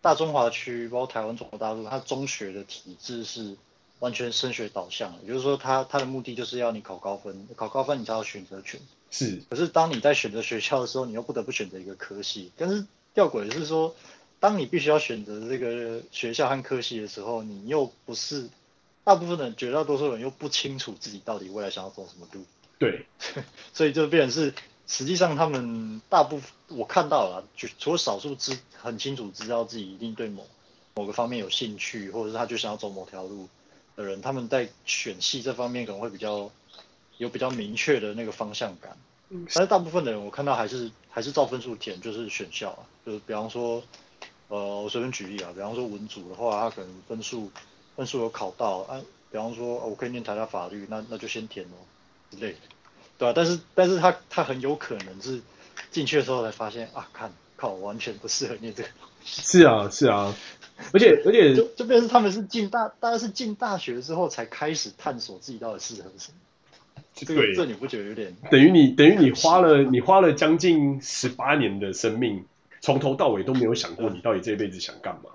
[0.00, 3.58] 大中华区，包括台湾中国大陆，它中学的体制是。
[4.00, 8.80] 完全升学导向，也就是说他，他他的目的就是要你考高分，考高分你才有选择权。
[9.10, 9.40] 是。
[9.48, 12.50] 可是当你在选择学校的时候，你又不得不选择一个科系。
[12.56, 13.94] 但是吊诡的是说，
[14.40, 18.48] 当你必须要选择这个学校和科系的时候，你又不是
[19.04, 22.42] 大部分的人，绝大多数人又不清楚自己到底未来想要走什么路。
[22.78, 23.04] 对。
[23.74, 24.54] 所以就变成是，
[24.86, 30.46] 实际上他们大部分我看到了，就除了少数知很清楚知道自己一定对某
[30.94, 33.46] 某个方面有兴趣，或者是他就想要走某条路。
[34.00, 36.50] 的人，他们在选系这方面可能会比较
[37.18, 38.96] 有比较明确的那个方向感，
[39.28, 39.46] 嗯。
[39.54, 43.82] 但是大部分的人我看到还是还是照分数填，就是选校啊，就是比方说，
[44.48, 47.50] 呃，我随便举例啊，比方说文组的话，他可能分数
[47.96, 51.76] 分数有考到，啊，比方说我可以念台大法律，那那就先填咯
[52.30, 52.58] 之类的，
[53.18, 55.40] 对啊，但是但是他他很有可能是
[55.90, 58.88] 进去的时候才发现啊，看靠，我完全不适合念这个。
[59.22, 60.34] 是啊，是啊，
[60.92, 66.38] 而且而且就就变成他们是进大，大概是进大学之后才开始探索自己到底适合什么。
[67.14, 68.34] 这个这你不觉得有点？
[68.50, 72.44] 等于你等于你花了你花了将近十八年的生命，
[72.80, 75.30] 从头到尾都没有想过你到底这一辈子想干嘛，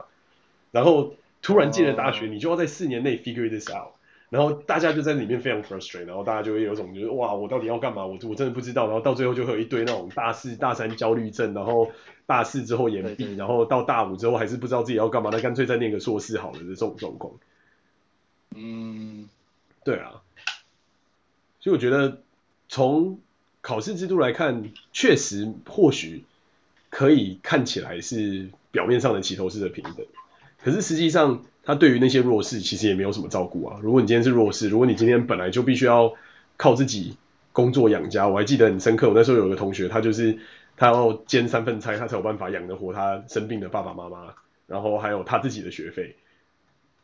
[0.71, 3.94] 然后突然进了大学，你就要在四年内 figure this out。
[4.35, 8.05] 然后大家就在里面非常 frustrated，然后大家就会有一种就是哇，我到底要干嘛？
[8.05, 8.83] 我我真的不知道。
[8.83, 11.89] 然后到最后就会有一堆那种大四、大三焦虑症，然后
[12.25, 17.33] 大四之后延毕，对对对，然后到大五之后还是不知道自己要干嘛，那干脆再念个硕士好了的这种状况。
[18.53, 19.29] 嗯，
[19.85, 20.21] 对啊。
[21.61, 22.21] 所以我觉得
[22.67, 23.19] 从
[23.61, 26.25] 考试制度来看，确实或许
[26.89, 30.05] 可以看起来是表面上的齐头式的平等，
[30.61, 31.45] 可是实际上。
[31.65, 33.79] 他对于那些弱势其实也没有什么照顾啊。
[33.81, 36.13] 如果你今天是弱势，如果你今天本来就必须要
[36.55, 37.17] 靠自己
[37.51, 40.37] 工作养家，我还记得很深刻，我那时候有个同学，他就是
[40.77, 44.33] 他要煎三份菜，他才有办法养得活他生病的爸爸妈妈，
[44.67, 46.15] 然后还有他自己的学费。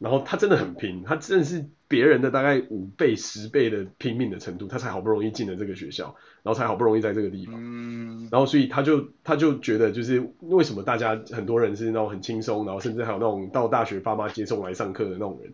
[0.02, 7.56] 然后他真的很拼，他真的是别人的大概五倍、十倍的拼命的程度，他才好不容易进了这个学校，然后才好不容易在这个地方。
[7.60, 8.28] 嗯。
[8.32, 15.54] 然后所以他就他就觉得，就是为什么大家很多人是那种很轻松，然后甚至还有那种到大学爸妈接送来上课的那种人，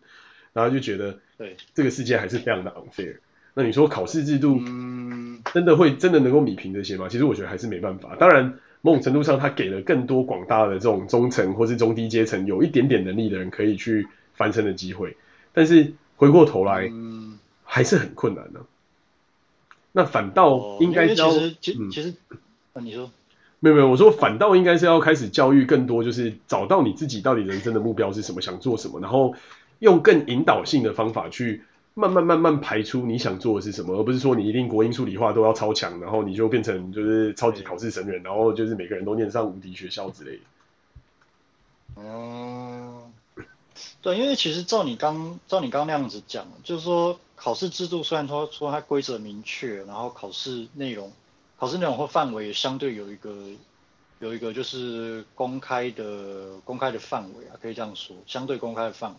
[0.53, 3.17] 然后就觉得，对这个世界还是非常的 unfair。
[3.53, 7.10] 那你说考试制度，嗯，真的会真的能够弭平这些吗？
[7.10, 8.15] 其实我觉得还是没办法。
[8.15, 14.07] 当然，某种程度上，他给了更多广大的这种中层或是中低阶层有一点点能力的人可以去
[14.38, 15.17] 翻身的机会。
[15.52, 18.65] 但是回过头来，嗯，还是很困难的，啊。
[19.91, 22.13] 那反倒应该教，其实其实，其实
[22.71, 23.12] 啊，你说。
[23.60, 29.34] 没有没有，我说反倒应该是要开始教育更多，就是找到你自己到底人生的目标是什么，想做什么，然后
[29.80, 31.63] 用更引导性的方法去
[31.95, 40.41] 慢慢慢慢排出你想做的是什么，而不是说你一定国英数理化都要超强，然后你就变成就是超级考试神人，然后就是每个人都念上无敌学校之类的。
[41.95, 43.07] 嗯，
[44.08, 51.12] 对，因为其实照你刚照你刚那样子讲，就是说考试制度虽然说说它规则明确，然后考试内容。
[51.58, 53.36] 考试内容或范围也相对有一个
[54.20, 59.17] 有一个就是公开的公开的范围啊，可以这样说，相对公开的范围。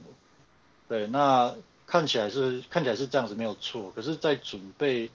[0.89, 1.55] 对，那
[1.87, 5.11] 看起来是看起来是这样子没有错，可是，在准备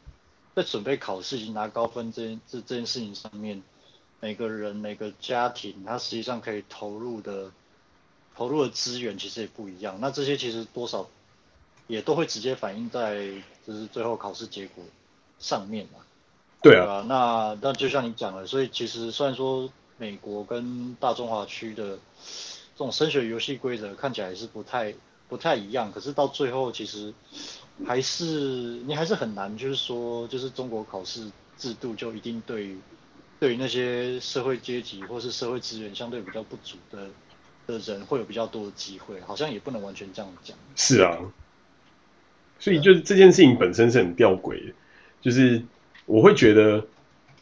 [0.54, 3.64] 在准备考试以及拿高分这件这这件事情上面，
[4.20, 7.50] 每个人每个家庭，他实际上可以投入的
[8.36, 9.98] 投入的资源其实也不一样。
[10.00, 11.10] 那这些其实多少
[11.88, 13.28] 也都会直接反映在
[13.66, 14.84] 就是最后考试结果
[15.40, 16.00] 上面嘛。
[16.62, 21.98] 对啊，那那就像你讲的，所以其实虽然说美国跟大中华区的
[22.76, 24.94] 这种升学游戏规则看起来是不太
[25.28, 27.14] 不太一样，可是到最后其实
[27.86, 28.26] 还是
[28.86, 32.80] 你还是很难，就是说就是中国考试制度就一定对于
[33.40, 37.10] 对于那些社会阶级或是社会资源相对比较不足的
[37.68, 40.58] 的人会有比较多的机会，好像也不能完全这样讲。
[40.76, 41.18] 是啊，
[42.60, 44.74] 所以就是这件事情本身是很吊诡的，
[45.22, 45.62] 就是。
[46.06, 46.86] 我会觉得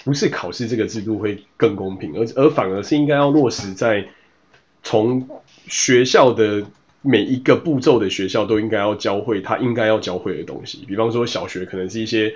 [0.04, 4.08] 不是考试这个制度会更公平，而而反而是应该要落实在
[4.84, 5.28] 从
[5.66, 6.64] 学校的
[7.02, 10.86] 每一个步骤的学校都应该要教会他应该要教会的东西。
[10.88, 12.30] 比方说小学可能是一些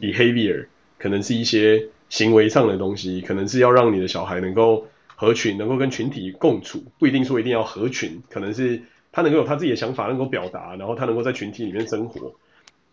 [0.00, 0.66] behavior，
[0.98, 4.86] 可能是一些行为上的东西，可能是要让你的小孩能够
[5.16, 12.34] 合群，能够跟群体共处，不一定说一定要合群，可能是他能够有他自己的想法能够表达，然后他能够在群体里面生活。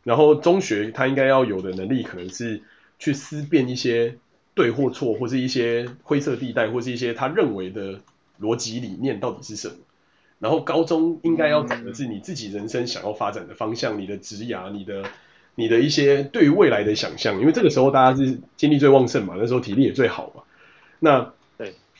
[0.03, 2.61] 然后中学他应该要有的能力，可能是
[2.97, 4.15] 去思辨一些
[4.53, 8.01] 对或错，或是一些灰色地带，或是一些他认为的
[8.41, 9.75] 逻辑理念到底是什么。
[10.39, 15.03] 然后高中应该要讲的是你自己人生想要发展的方向，你的职涯，你的
[15.55, 17.39] 你的一些对于未来的想象。
[17.39, 20.43] 因为这个时候大家是精力最旺盛嘛，那时候体力也最好嘛。
[20.99, 21.31] 那，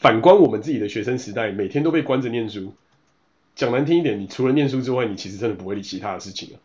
[0.04, 2.74] 反观我们自己的学生时代，每天都被关着念书，
[3.56, 6.60] 讲难听一点，你除了念书之外，你其实真的不会理其他的事情啊。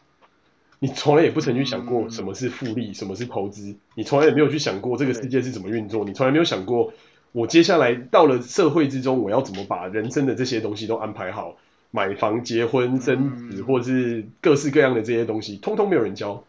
[0.81, 6.93] 你从来也不曾去想过什么是复利，什么是投资，你从来也没有去想过这个世界是怎么运作，你从来没有想过
[7.31, 11.57] 我接下来到了社会之中，我要怎么把人生的这些东西都安排好，
[11.93, 16.43] 买房、结婚、生子，或是各式各样的这些东西，通通没有人教。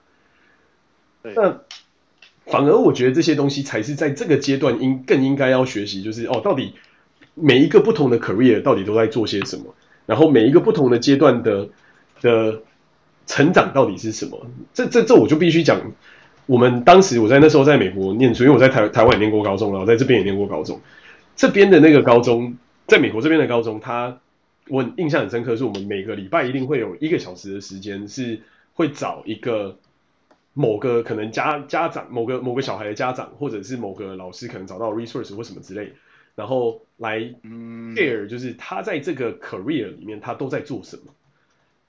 [1.21, 1.61] 那
[2.49, 6.73] 反而我觉得这些东西才是在这个阶段应更应该要学习，就是哦，到底
[7.35, 11.69] 每一个不同的 career 到底都在做些什么，然后每一个不同的阶段的
[12.21, 12.61] 的。
[13.31, 14.43] 成长到底是什么？
[14.73, 15.79] 这这这我就必须讲。
[16.47, 20.81] 我们当时我在那时候在美国念书，因为我在台台湾也念过高中，然后在这边也念过高中。
[21.35, 22.57] 这边的那个高中，
[22.87, 24.17] 在美国这边的高中，他
[24.67, 28.41] 我印象很深刻，是我们每个礼拜一定会有一个小时的时间，是
[28.73, 29.77] 会找一个
[30.53, 35.93] 某个可能家家长，某个某个小孩的家长，或者是某个老师可能找到 resource 或什么之类，
[36.35, 41.03] 然后来 share，就是他在这个 career 里面他都在做什么。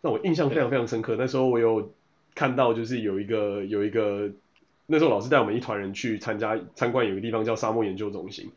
[0.03, 1.93] 那我印象非常非常深刻，那时候我有
[2.35, 4.31] 看到，就是有一个有一个，
[4.87, 8.51] 那时候老师带我们一团人去参加参观，有个地方叫沙漠研究中心，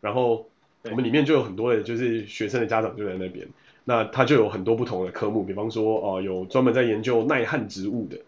[0.00, 0.48] 然后
[0.84, 3.46] 我们里面就有很多的，就是学生的家长就在那边，
[3.84, 8.18] 那他就有很多不同的科目，比方说哦、呃，有专门在研究耐旱植物的，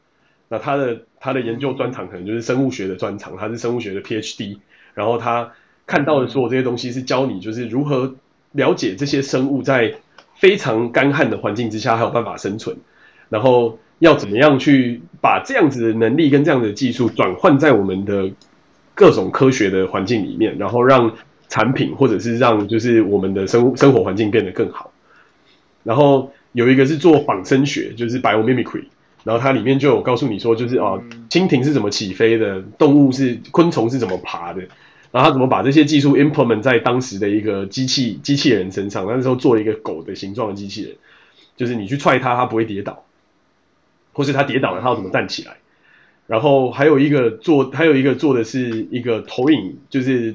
[0.54, 4.58] 那他的他的研究专长可能就是生物学的专长，他是生物学的 PhD，
[4.94, 5.52] 然后他
[5.86, 8.14] 看到的所有这些东西是教你就是如何
[8.52, 9.96] 了解这些生物在。
[10.36, 12.76] 非常干旱的环境之下还有办法生存，
[13.28, 18.32] 然后要怎么样去把这样子的能力跟这样的技术转换在我们的
[18.96, 21.14] 各种科学的环境里面，然后让
[21.48, 24.92] 产品或者是让就是我们的生生活环境变得更好。
[25.84, 28.86] 然后有一个是做仿生学，就是 biomimicry，
[29.24, 34.68] 然后它里面就有告诉你说，就是啊，蜻蜓是怎么起飞的，动物是昆虫是怎么爬的。
[35.10, 39.06] 然后他怎么把这些技术 implement 在当时的一个机器机器人身上？
[39.06, 40.96] 那时候做了一个狗的形状的机器人，
[41.56, 43.04] 就是你去踹它，它不会跌倒，
[44.12, 45.58] 或是它跌倒了，它要怎么站起来？
[46.26, 50.34] 然后还有一个做，还有一个做的是一个投影，就是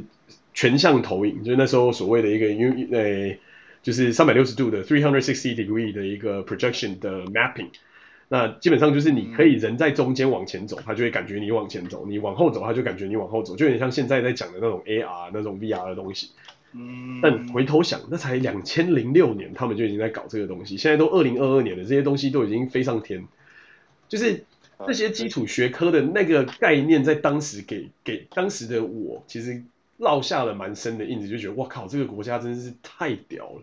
[0.54, 3.38] 全向投影，就是那时候所谓的一个因为呃，
[3.84, 7.68] 就是三百六十度的 three hundred sixty degree 的一个 projection 的 mapping。
[8.32, 16.30] 那基本上就是你可以人在中间往前走，他就会感觉你往前走；你往后走，他就感觉你往后走，就有点像现在在讲的那种 AR 那种 VR 的东西。
[16.72, 23.28] 嗯，但回头想，那才两千零六年，他们就已经在搞这个东西，现在都二零二二年了，这些东西都已经飞上天。
[24.08, 24.44] 就是
[24.86, 29.64] 这些基础学科的那个概念，在当时给给当时的我，其实
[29.98, 33.62] 烙下了蛮深的印子，就觉得哇靠，这个国家真是太屌了，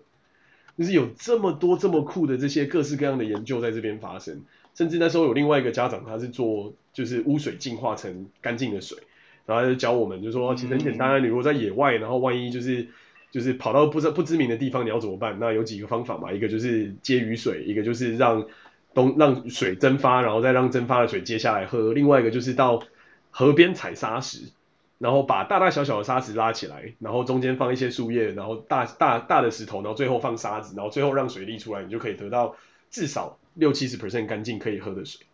[0.78, 4.42] 就是有这么多这么酷的这些各式各样的研究在这边发生。
[4.74, 8.98] 甚至那时候有另外一个家长，他是做就是污水净化成干净的水。
[9.46, 12.88] 然后他就教我们，就说其实很简单，你如果在野外，然后万一就是
[13.30, 15.38] 就是跑到不知不知名的地方，你要怎么办？
[15.38, 18.44] 那有几个方法嘛，一个就是接雨水，一个就是让
[18.92, 21.92] 东让水蒸发，然后再让蒸发的水接下来喝。
[21.92, 22.82] 另外一个就是到
[23.30, 24.50] 河边采沙石，
[24.98, 32.56] 然后把大大小小的沙子拉起来，然后中间放一些树叶，然后大大大的石头，然后最后放沙子，然后最后让水沥出来，你就可以得到
[32.90, 35.26] 至少六七十 percent 干净可以喝的水。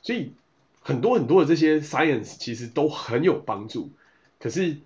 [0.00, 0.32] 所以。
[0.84, 3.92] 很多很多的这些 science 其实都很有帮助，
[4.40, 4.78] 可是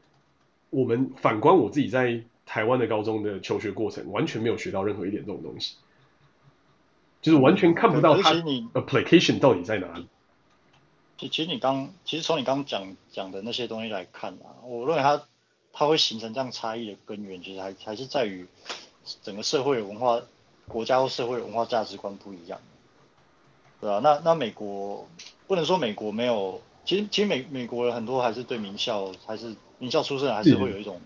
[0.68, 5.76] 我们反观我自己在台湾的高中的求学过程，完全没有学到任何一点这种东西，
[7.22, 8.34] 就是完全看不到它
[8.74, 10.06] application 到底在哪里。
[11.18, 15.22] 其其实你刚其实从你刚讲讲的那些东西来看啊，我认为它
[15.72, 18.46] 它会形成这样差异的根源，其实还还是在于
[19.22, 20.20] 整个社会文化
[20.68, 22.60] 国家或社会文化价值观不一样。
[23.80, 25.06] 对啊，那那美国
[25.46, 31.00] 不能说美国没有，其实其实美美国人很多还是对名校还是名校出身还是会有一种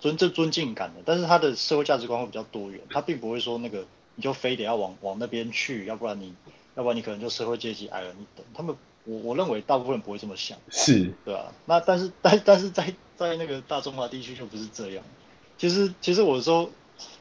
[0.00, 6.34] 尊这尊敬感的，但是他的社会价值观会比较多元，他并不会说那个你就非得要往往那边去，要不然你
[6.74, 15.04] 要不然你可能就社会阶级矮了一等，他们我我认为大部分人不会这么想，是，对啊，那但是但但是在在那个大中华地区就不是这样，
[15.58, 16.70] 其实其实我有时候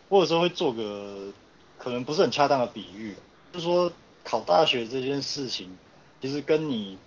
[0.10, 1.32] 我有时候会做个
[1.78, 3.16] 可能不是很恰当的比喻，
[3.52, 3.92] 就是说。
[4.26, 5.78] 考大学这件事情，
[6.22, 6.98] 其实跟你，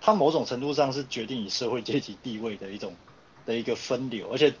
[0.00, 2.94] 它某种程度上是决定你社会阶级地位的一种
[3.44, 4.54] 的一个分流，而且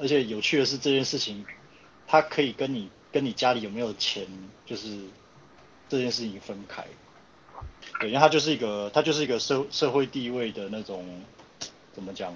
[0.00, 1.44] 而且有趣的是这件事情，
[2.06, 4.26] 它可以跟你跟你家里有没有钱，
[4.64, 4.98] 就是
[5.86, 6.86] 这件事情分开。
[8.00, 11.04] 对，因为它就是一个他就是一个社社会地位的那种
[11.92, 12.32] 怎么讲，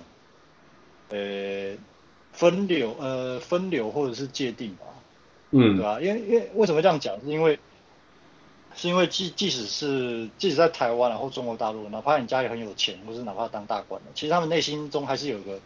[1.10, 1.76] 呃，
[2.32, 4.86] 分流呃分流或者是界定吧，
[5.50, 6.00] 嗯，对吧？
[6.00, 7.20] 因为因为为什么这样讲？
[7.20, 7.58] 是因为
[8.74, 15.60] 是因为即即使是即使在台湾然后中国大陆，哪怕你家里很有钱，或是哪怕当大官的，其实他们内心中还是有个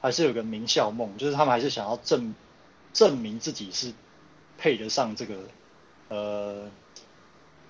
[0.00, 2.34] 还是有个名校梦，就是他们还是想要证
[2.92, 3.92] 证明自己是
[4.58, 5.36] 配得上这个
[6.08, 6.68] 呃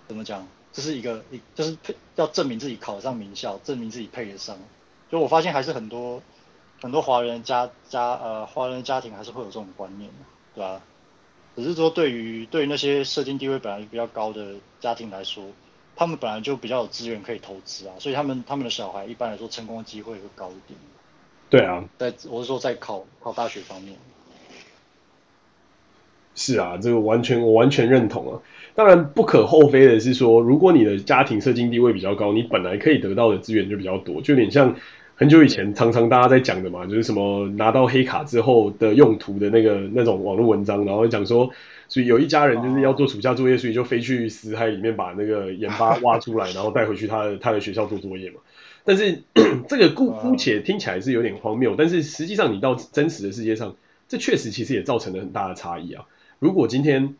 [0.08, 0.48] 怎么讲，
[0.78, 4.56] 这是一个一就是配要证明自己考上名校，证明自己配得上。
[5.10, 6.22] 就我发现还是很多
[6.80, 10.16] 很多华人家家呃华人家庭还是会有这种观念的，
[10.54, 10.80] 对吧？
[11.56, 15.46] 只是说，对于对于那些社经地位本来比较高的家庭来说，
[15.96, 20.78] 他们本来就比较有资源可以投资啊，所以他们他们的小孩一般来说成功的机会会高一点。
[21.50, 23.96] 对啊，在我是说在考考大学方面。
[26.36, 28.40] 是啊，这个完全我完全认同啊。
[28.78, 34.76] 当然不可厚非的是说，如果你的家庭社经地位比较高，你本来可以得到的资源就比较多，就有点像。
[35.16, 41.50] 很久以前，常常大家在讲的嘛，就是什么拿到黑卡之后的用途的那个那种网络文章，然后讲说，
[41.88, 48.36] 所以有一家人就是要做暑假作业，所以就飞去死海里面把那个盐巴挖出来，然后带回去他的他的学校做作业嘛。
[48.84, 49.24] 但是
[49.68, 53.74] 这个姑姑且听起来是有点荒谬，但是实际上你到真实的世界上，
[54.06, 56.04] 这确实其实也造成了很大的差异啊。
[56.38, 57.16] 如果今天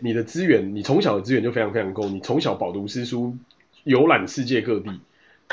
[0.00, 3.36] 你的资源，你从小的资源就非常非常够，你从小饱读诗书，
[3.84, 5.00] 游览世界各地。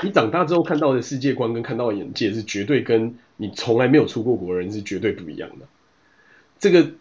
[0.04, 5.66] 你长大之后看到的世界观跟看到的眼界是绝对跟你从来没有出过国的人是绝对不一样的。
[6.60, 6.92] 这个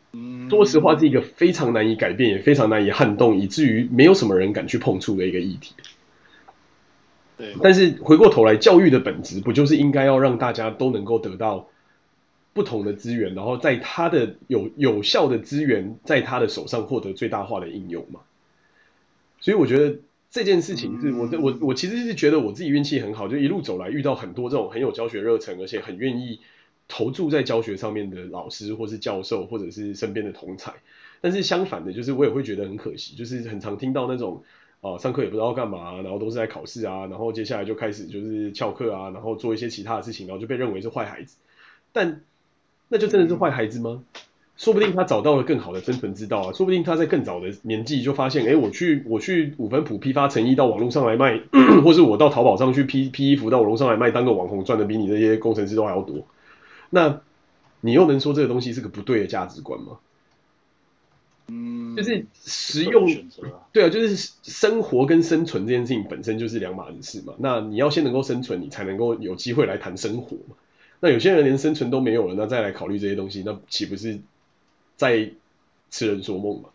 [0.48, 5.74] 说实话是一个非常难以改变，也非常难以撼动，以至于没有什么人敢去碰触的一个议题。
[7.36, 7.54] 对。
[7.62, 11.68] 但是回过头来，教育的本质不就是应该要让大家都能够得到
[12.52, 18.20] 不同的资源，然后在他的有有效的资源在他的手上获得最大化的应用嘛？
[19.40, 19.98] 所以我觉得。
[20.32, 26.38] 这件事情是我我我其实是觉得我自己运气很好，就一路走来遇到很多这种很有教学热忱，而且很愿意
[26.86, 30.74] 投注在教学上面的老师，或是教授，或者是身边的同才。
[31.20, 34.44] 但是相反的，就是我也会觉得很可惜，就是很常听到那种
[34.82, 41.38] 啊，上课也不知道干嘛，然后都是在考试啊，然后接下来就开始就是翘课啊，然后做一些其他的事情，然后就被认为是坏孩子。
[41.90, 42.20] 但
[42.90, 44.02] 那就真的是坏孩子吗？
[44.56, 46.52] 说不定他找到了更好的生存之道啊！
[46.52, 51.40] 说不定他在更早的年纪就发现，哎，我去我去五分埔批发成衣到网络上来卖，
[51.82, 56.26] 或是我到淘宝上去批批衣服到网络上来卖，当个网红赚的比你那些工程师都还要多。
[56.90, 57.22] 那
[57.80, 59.96] 你又能说这个东西是个不对的价值观吗？
[61.48, 67.32] 嗯，就是实用啊，对啊，就是生活跟生存这件事情本身就是两码子事嘛。
[67.38, 70.56] 那你要先能够生存，你才能够有机会来谈生活嘛。
[71.02, 74.18] 那有些人连生存都没有了，那再来考虑这些东西，那岂不是
[74.96, 75.30] 在
[75.90, 76.68] 痴人说梦吗？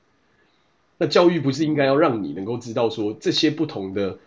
[0.98, 4.18] 那教育不是应该要让你能够知道说这些不同的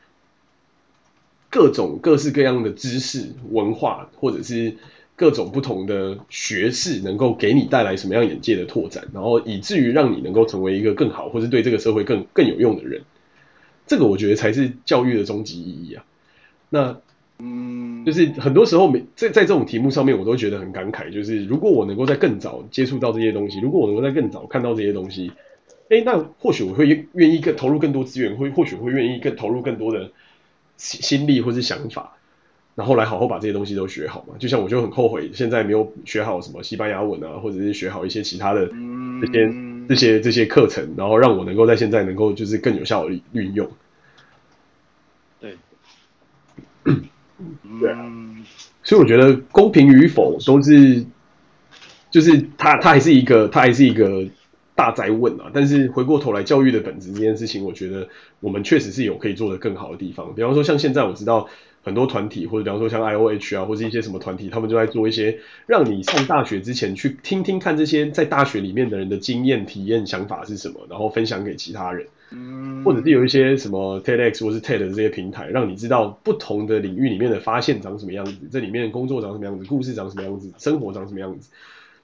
[1.51, 4.77] 各种各式各样的知识、文化，或者是
[5.17, 13.03] 各种不同的学识，能够给你带来什么样眼界的拓展，然后以至于让你能够成为一个更好，或是对这个社会更更有用的人。
[13.89, 16.05] 这个我觉得才是教育的终极意义啊。
[16.71, 17.01] 那。
[17.41, 21.11] 嗯，就是很多时候每在在这种题目上面，我都觉得很感慨。
[21.11, 25.31] 就是如果我能够在更早接触到这些东西，如果我能够在更早看到这些东西，
[25.89, 30.11] 哎，那或许我会愿意更投入更多资源，会或许会愿意更投入更多的
[30.77, 32.17] 心心力或是想法，
[32.75, 34.35] 然后来好好把这些东西都学好嘛。
[34.39, 38.67] 就像我就很后悔现在没有学好什么西班牙文啊，或者是学好一些其他的
[39.21, 39.53] 这些
[39.89, 43.71] 这些这些课程，然后让我能够在现在能够就是更有效的运用。
[45.41, 45.57] 对。
[47.81, 48.05] 对啊，
[48.83, 51.05] 所以我觉得公平与否都是，
[52.11, 54.27] 就是它它还是一个它还是一个
[54.75, 55.51] 大哉问啊。
[55.53, 58.09] 但是回过头来，教育的本质这件事情，我觉得
[58.41, 60.35] 我们确实是有可以做得更好的地方。
[60.35, 61.49] 比方说，像现在我知道
[61.85, 72.07] 很多团体，或者比方说像 IOH 啊，或者一些什么团体，他们就在做一些让你上大学之前去听听看这些在大学里面的人的经验、体验、想法是什么，然后分享给其他人。
[72.31, 81.51] 嗯，或者是有一些什么 TEDx 或是 TED 的这些平台，让你知道不同的领域里面的发现长什么样子，这里面工作长什么样子，故事长什么样子，生活长什么样子，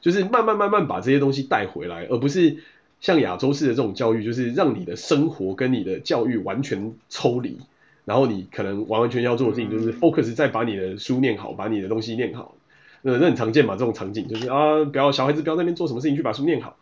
[0.00, 2.56] 就是慢慢慢慢把这些东西带回来，而不是
[3.00, 7.58] 像亚洲式的这种教育，就是让你的生活跟你的教育完全抽离，
[8.06, 12.54] 然后你可能完完全全要做的事情就是 focus 在把你的书念好，把你的东西念好，
[13.02, 16.76] 那那很常见嘛，这种场景就是啊，不要小孩子不要在那边做什么事情，去把书念好，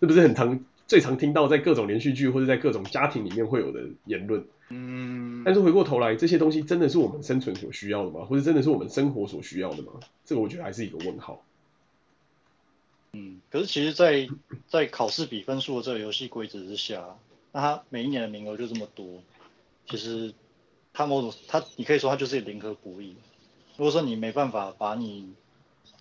[0.00, 0.58] 是不是很常？
[0.86, 8.24] 最常听到在各种连续剧或者在各种家庭里面会有的言论，嗯，但是回过头来，这些东西真的是我们生存所需要的吗？
[8.24, 9.94] 或者真的是我们生活所需要的吗？
[10.24, 11.42] 这个我觉得还是一个问号。
[13.14, 14.26] 嗯，可是其实在，
[14.68, 17.16] 在在考试比分数的这个游戏规则之下，
[17.50, 19.22] 那它每一年的名额就这么多，
[19.88, 20.34] 其实
[20.92, 23.14] 它某种它你可以说它就是零和博弈。
[23.76, 25.32] 如果说你没办法把你，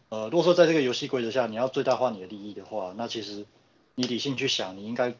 [0.09, 3.47] 呃，如果说在这个游戏规则下你要最大化你的利益的话，那其实。
[3.95, 5.15] 你理性去想，你应该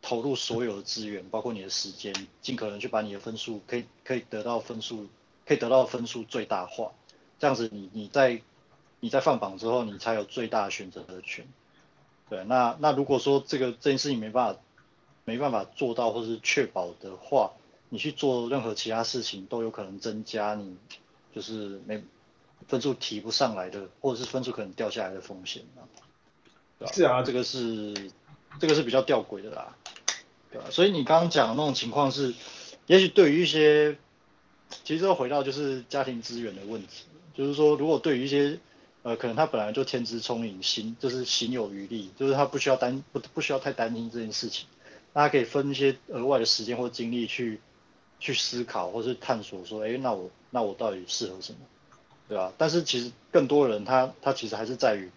[0.00, 5.08] 投入所有的资源，包括你的时间，尽可能去把你的分数可以可以得到分数，
[5.44, 6.92] 可以得到分数最大化。
[7.38, 8.40] 这样子你，你在
[9.00, 11.46] 你在放榜之后，你才有最大选择的权。
[12.28, 14.60] 对，那那如果说这个这件事情没办法
[15.24, 17.52] 没办法做到，或是确保的话，
[17.88, 20.76] 你去做任何其他事情都有可能增加你
[21.34, 22.02] 就是没
[22.68, 25.62] 分数提不上来的，或者是分数可能掉下来的风险。
[26.92, 28.10] 是啊，这个是
[28.58, 29.76] 这个是比较吊诡的啦，
[30.50, 30.66] 对吧？
[30.70, 32.34] 所以你刚刚讲的那种情况是，
[32.86, 33.96] 也许对于一些，
[34.84, 37.04] 其实要回到就是家庭资源的问题，
[37.34, 38.58] 就是说，如果对于一些
[39.02, 44.66] 呃，可能他本来就天资聪颖，心就是行有余力，就是他不需要担不不需要太担心这件事情，
[45.12, 47.60] 那他可以分一些额外的时间或精力去
[48.20, 51.58] 去思考或是探索，说，哎，那我那我到底适合什么，
[52.28, 52.52] 对吧？
[52.58, 55.10] 但是其实更多人他他其实还是在于。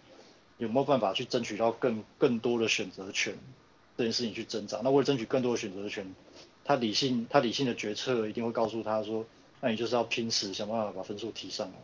[0.58, 3.34] 有没有办法去争取到更更多的选择权
[3.96, 4.80] 这件事情去增长？
[4.82, 6.06] 那为了争取更多的选择权，
[6.64, 9.26] 他理性他理性的决策一定会告诉他说，
[9.60, 11.74] 那你就是要拼死想办法把分数提上来。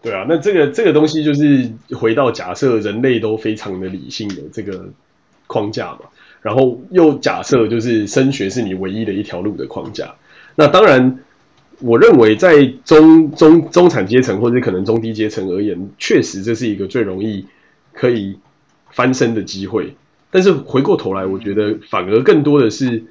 [0.00, 4.90] 对啊，那这个这个东西就是回到假设人类都非常的理性的这个
[5.48, 6.02] 框架嘛，
[6.40, 10.14] 然后又假设就是升学是你唯一的一条路的框架，
[10.54, 11.24] 那当然。
[11.80, 17.46] 我认为，在中中中产阶层或者可能中低阶层而言，确实这是一个最容易
[17.92, 18.38] 可以
[18.90, 19.94] 翻身的机会。
[20.30, 23.04] 但是回过头来，我觉得反而更多的是，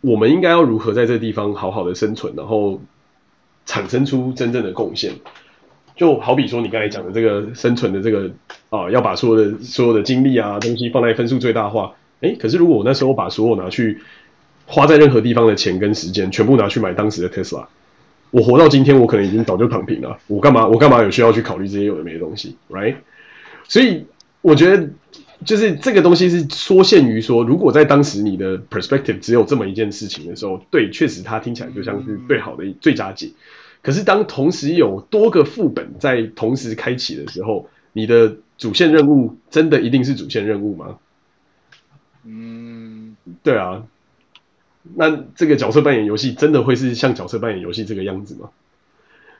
[0.00, 2.80] 我们应该要如何在这地方好好的生存，然后
[3.66, 5.12] 产生出真正的贡献。
[5.94, 8.30] 就好比说你刚才讲的这个生存的这个
[8.70, 11.92] 啊，要把所有的所有的精力啊东西放在分数最大化。
[12.20, 14.00] 诶，可是如果我那时候把所有拿去
[14.66, 17.68] 花在任何地方的钱跟时间，全部拿去买当时的特斯拉。
[18.32, 20.18] 我活到今天，我可能已经早就躺平了。
[20.26, 20.66] 我干嘛？
[20.66, 22.96] 我干嘛有需要去考虑这些有的没的东西，right？
[23.68, 24.06] 所以
[24.40, 24.88] 我觉得，
[25.44, 33.30] 就是这个东西是缩限于说，如果在当时你的 perspective 只有这么一件事情的时候，对，确实它听起来就像是最好的最佳解。
[33.82, 40.96] 可是当同时有多个副本在同时开启的时候，你的主线任务真的一定是主线任务吗？
[42.24, 43.84] 嗯，对啊。
[44.94, 48.50] 那这个角色扮演游戏真的会是像角色扮演游戏这个样子吗？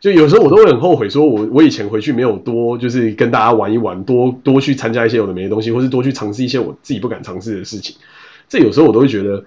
[0.00, 7.96] 就有时候我都会很后悔，说我我以前回去没有多就是跟大家玩一玩，多多去参加一些有的没的东西，或是多去尝试一些我自己不敢尝试的事情。
[8.48, 9.44] 这有时候我都会觉得，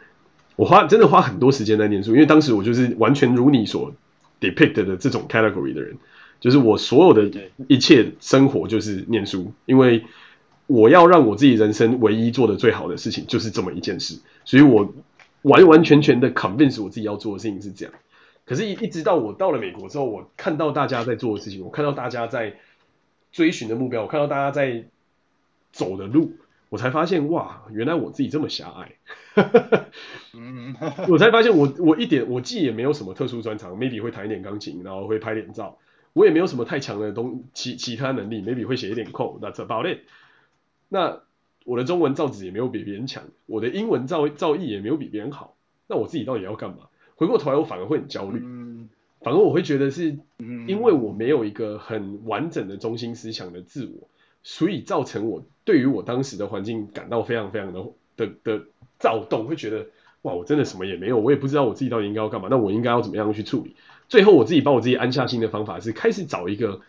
[0.55, 3.93] 我花真的花很多时间在念书，因为当时我就是完全如你所
[4.39, 5.97] depict 的这种 category 的人，
[6.39, 7.29] 就是我所有的
[7.67, 10.05] 一切生活就是念书，因为
[10.67, 14.93] 我要让我自己人生唯一做的最好的事情就是这么一件事，所以我
[15.45, 17.93] 完完全全的 convince 我自己要做的事情是这样。
[18.45, 22.57] 可是，一一直到我到了美国之后，我看到大家在做的事情，我看到大家在
[23.31, 24.85] 追寻的目标，我看到大家在
[25.71, 26.33] 走的路，
[26.69, 28.91] 我才发现哇，原来我自己这么狭隘。
[31.09, 35.79] 我才发现我我一点我既也没有什么特殊专长，maybe 会弹一点钢琴，然后会拍点照，
[36.13, 40.01] 我也没有什么太强的东其其他能力，maybe 会写一点 code，that's about it。
[40.87, 41.21] 那
[41.65, 45.57] 我的中文造诣也没有比别人强，我的英文造造诣也没有比别人好，
[45.87, 46.77] 那我自己到底要干嘛？
[47.15, 48.87] 回过头来，我反而会很焦虑，嗯、
[49.19, 50.17] 反而我会觉得是，
[50.67, 54.07] 因为我没有一个很完整的中心思想的自我，
[54.43, 57.85] 所以造成我对于我当时的环境感到非常非常的
[58.15, 58.65] 的的
[58.99, 59.87] 躁动，会觉得
[60.21, 63.75] 哇，我真的什么也没有，我也不知道我自己到底应该要干嘛，那我应该要怎么样去处理？
[64.07, 66.81] 最后我自己帮我自己安下心的方法是开始找一个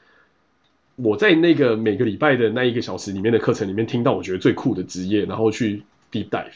[0.97, 6.53] 我在那个每个礼拜的那一个小时里面的课程里面听到我觉得最酷的职业，然后去 deep dive，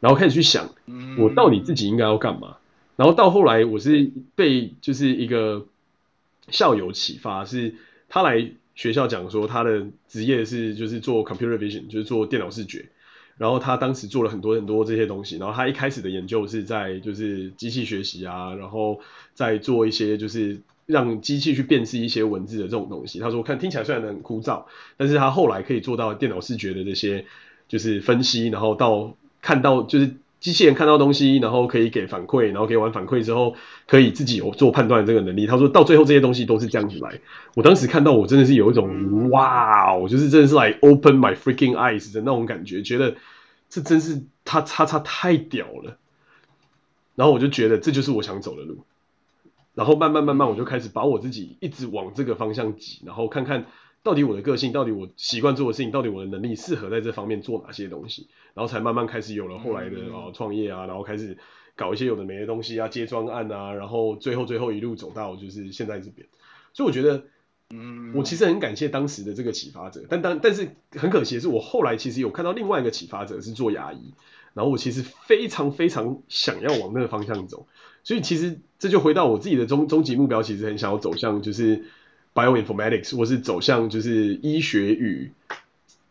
[0.00, 0.70] 然后开始去想
[1.18, 2.56] 我到底自己应该要干嘛。
[2.96, 5.66] 然后到后来，我是被就是一个
[6.48, 7.74] 校友启发，是
[8.10, 12.86] 他来学校讲说他的职业是就是做 computer vision，就是做电脑视觉。
[13.38, 15.38] 然后他当时做了很多很多这些东西。
[15.38, 19.00] 然后他一开始的研究是在就是机器学习啊，然后
[19.32, 20.60] 在做一些就是
[20.90, 23.20] 让机器去辨识一些文字的这种东西。
[23.20, 24.64] 他说看听起来虽然很枯燥，
[24.96, 27.24] 但是他后来可以做到电脑视觉的这些
[27.68, 30.14] 就是分析，然后到看到就是。
[30.40, 35.46] 机器人看到东西，然后可以给反馈，然后给完反馈之后，可以自己有做判断这个能力。
[35.46, 37.20] 他说到最后这些东西都是这样子来。
[37.54, 43.16] 我当时看到，我真的是有一种哇，我就是真的是来 open my freaking eyes 的那种感觉，觉得
[43.68, 45.98] 这真是他叉叉太屌了。
[47.16, 48.78] 然后我就觉得这就是我想走的路。
[49.80, 53.64] 然后慢慢慢慢，我就开始把我自己一直往这个方向挤，然后看看。
[54.02, 61.36] 到底我的个性，到底我习惯做的事情，到底我的能力适合在这方面做哪些东西，然后才慢慢开始有了后来的啊创业啊，然后开始
[61.76, 66.26] 搞一些有的没的东西啊，接专案啊，然后最后最后一路走到就是现在这边。
[66.72, 67.24] 所以我觉得，
[67.74, 74.14] 嗯，我其实很感谢当时的这个启发者，但当但是很可惜的是，我后来其实有看到另外一个启发者是做牙医，
[74.54, 77.66] 然后我其实非常非常想要往那个方向走，
[78.04, 81.84] 所以其实这就回到我自己的终终极目标，其实很想要走向就是。
[82.32, 85.32] Bioinformatics，或是走向就是医学与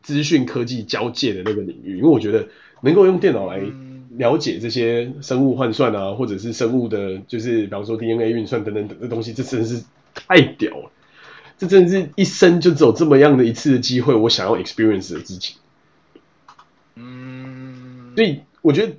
[0.02, 2.50] 资讯科技交界的那个领域，因为我觉得
[2.82, 3.62] 能够用电脑来
[4.18, 9.82] 了解这些生物换算啊，或者是生物的，就是比方说 DNA 运算等等等的东西，这真的是
[10.14, 10.92] 太屌了！
[11.58, 15.56] 这真的是一生就只有这么样的一次的机会，我想要 experience 的事情。
[16.96, 18.94] 嗯，所以我觉得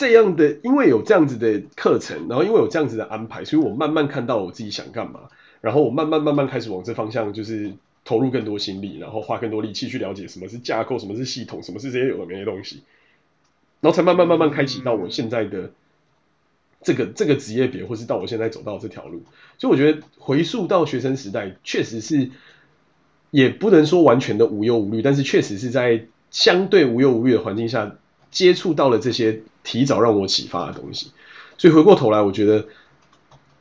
[0.00, 5.28] 这样的，因为有这样子的课程，然后因为有这样子的安排，所以我慢慢看到我自己想干嘛。
[5.60, 12.82] 然后我慢慢慢慢开始往这方向，就是投入更多心力，然后花更多力气去了解什么是架构，什么是系统，什么是这些有的没的东西，
[13.82, 15.70] 然后才慢慢慢慢开启到我现在的
[16.80, 19.22] 这个这个职业别，或是到我现在走到这条路。
[19.58, 22.30] 所以我觉得回溯到学生时代，确实是
[23.30, 27.98] 也不能说完全的无忧无虑，但是确实是在相对无忧无虑的环境下
[28.30, 31.12] 接触到了这些提早让我启发的东西。
[31.58, 32.66] 所以回过头来，我觉得。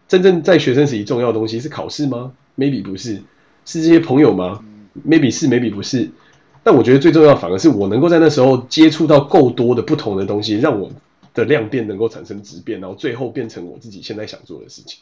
[0.07, 3.21] 真正在学生时期重要的东西是考试吗？Maybe 不是，
[3.63, 4.65] 是这些朋友吗
[5.07, 6.09] ？Maybe 是，Maybe 不是。
[6.63, 10.91] 但我觉得最重要反而是我能够在那时候接触到够多的不同的东西，让我
[11.35, 14.97] 的量变能够产生质变，然后最后变成我自己现在想做的事情。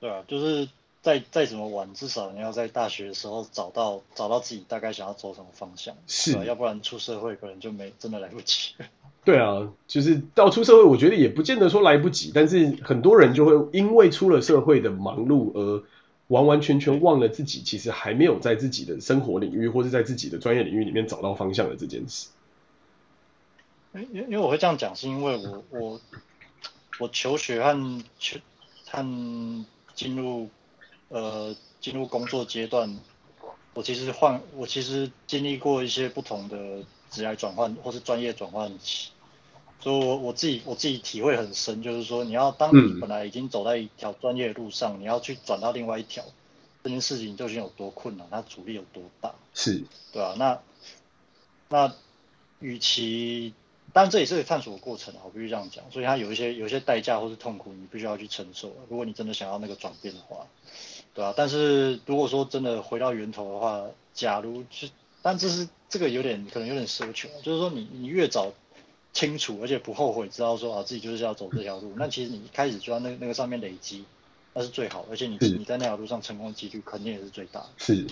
[0.00, 0.66] 对啊，就是
[1.00, 8.74] 再再怎么玩，至少你要在大学的时候找到找到自己大概想要走什么方向，是，要不然出社会可能就没真的来不及。
[9.24, 15.84] 对啊，就是到出社会，我觉得也不见得说来不及，但是很多人就会因为出了社会的忙碌而
[16.28, 22.28] 完完全全忘了自己其实还没有在自己的生活领域或是在自己的专业领域里面找到方向的这件事。
[23.94, 26.00] 因因为我会这样讲，是因为我我
[26.98, 28.38] 我求学和求
[28.86, 30.48] 和进入
[31.08, 32.98] 呃进入工作阶段，
[33.74, 39.10] 我其实换我其实经历过一些不同的职业转换或是专业转换期。
[39.80, 46.24] 所以我我自己我自己体会很深，就是说你要当你本来已经走在一条专业路上，嗯、你要去转到另外一条，
[46.82, 49.36] 这件事情究竟有多困难，它阻力有多大？
[49.54, 50.60] 是，对啊，那
[51.68, 51.94] 那
[52.58, 53.54] 与其
[53.92, 55.88] 当然这也是个探索的过程啊，我必须这样讲。
[55.92, 58.74] 所以它有一些有一些代价或是痛苦，你必须要去承受。
[58.90, 60.44] 如果你真的想要那个转变的话，
[61.18, 61.34] 对啊。
[61.36, 63.82] 但是如果说真的回到源头的话，
[64.14, 64.86] 假如就，
[65.20, 68.52] 但这是这个有点可能有点奢求，就是说你你越早
[69.12, 74.04] 清楚而且不后悔，知道说啊自己就是要走这条路，那其实你一开始就要那那个上面累积，
[74.54, 77.68] 那是最好，而且你你在那条路上成功的几率肯定也是最大的。
[77.78, 78.06] 是。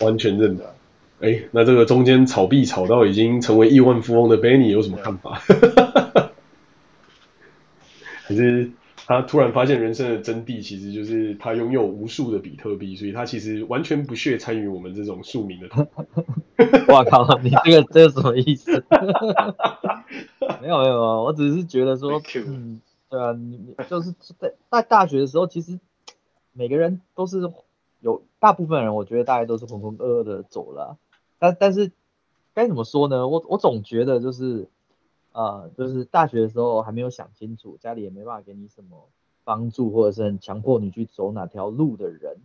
[0.00, 0.74] 完全认的，
[1.20, 5.42] 哎、欸，那这个中间炒币炒到已经成为亿万富翁的 Benny 有什么看法？
[8.24, 8.70] 还是
[9.10, 15.68] 他突然发现人生的真谛其实就是他拥有无数的比特币，所以他其实完全不屑参与我们这种庶民的。
[16.86, 18.84] 哇靠，你这个这个什么意思？
[20.62, 25.80] 没有没有啊，我只是觉得说，嗯，对啊，你你就是在在大学的时候，其实
[26.52, 27.50] 每个人都是。
[28.02, 30.96] 有大部分人，我觉得大概都是浑浑噩噩的走了，
[31.38, 31.92] 但但是
[32.54, 33.28] 该怎么说呢？
[33.28, 34.68] 我我总觉得就是，
[35.32, 39.08] 呃，就是大学的时候还没有想清楚，家里也没办法给你什么
[39.44, 42.38] 帮助，或者是很强迫你去走哪条路的人，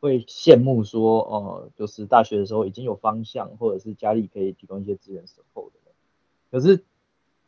[0.00, 5.94] 会羡慕说，呃，就是大学的时候已经有方向，或者是家里可以提供一些资源 support 的人。
[6.50, 6.84] 可是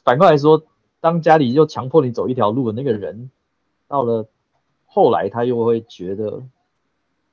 [0.02, 0.62] 反过来说，
[1.00, 3.30] 当家里又强迫你走一条路的那个人，
[3.88, 4.28] 到了
[4.86, 6.42] 后来他又会觉得。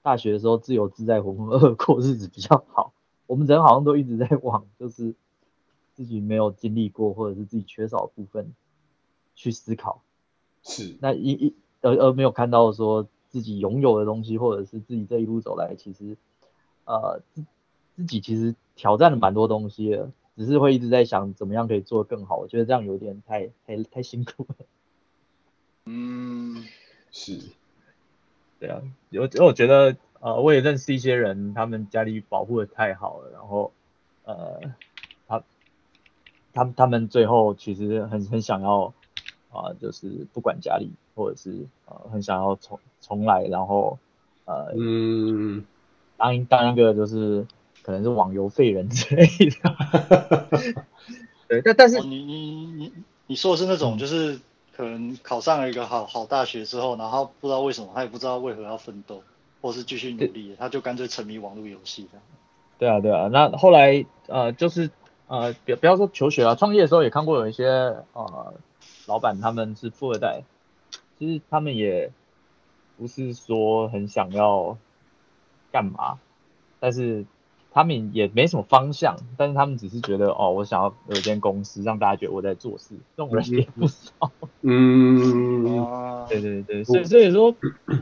[0.04, 2.94] 大学的时候自由自在、浑浑噩噩过日子比较好。
[3.26, 5.14] 我们人好像都一直在往就是
[5.98, 8.54] 自己没有经历过或者是自己缺少的部分
[9.34, 10.04] 去思考。
[10.62, 10.96] 是。
[11.02, 16.16] 那一一而而没有看到说自己拥有的东西，或者是自己这一路走来，其实
[16.86, 17.44] 呃自
[17.96, 22.38] 自己其实挑战了蛮多东西的，只是会一直在想怎么样可以做得更好。
[22.38, 24.56] 我觉得这样有点太太太辛苦了。
[25.90, 26.64] 嗯，
[27.10, 27.42] 是。
[28.60, 28.82] 对啊，
[29.12, 33.72] 我我觉得，呃，我也认识一些人，他们家里保护的太好了，然后，
[34.24, 34.60] 呃，
[36.58, 38.94] 他，们他们最后其实很很想要，
[39.52, 44.00] 啊、呃，就是不管家里，或者是呃，很想要重重来，然后，
[44.46, 45.64] 呃，嗯，
[46.18, 47.46] 当当一个就是
[47.84, 50.84] 可能是网游废人之类的，
[51.48, 52.94] 对，但但是你你你
[53.28, 54.34] 你说的是那种就是。
[54.34, 54.42] 嗯
[54.78, 59.24] 可能考上了一个好好大学之后，然后不知道为什么，他也不知道为何要奋斗，
[59.60, 62.24] 或是继续努力，他就干脆沉迷网络游戏这样。
[62.78, 63.28] 对啊，对啊。
[63.28, 64.92] 那后来呃，就是
[65.28, 67.68] 呃，不不要说求学啊，创业的时候也看过有一些
[68.14, 68.54] 呃
[69.08, 70.44] 老板他们是富二代，
[71.20, 72.12] 其实他们也
[72.98, 74.78] 不是说很想要
[75.72, 76.20] 干嘛，
[76.80, 77.26] 但是。
[77.74, 84.32] 他们也没什么方向，但是他们只是觉得哦，我想要有一间公司，让大家觉得我在做事，这种人也不少。
[84.64, 87.54] 嗯，对对对，所以所以说，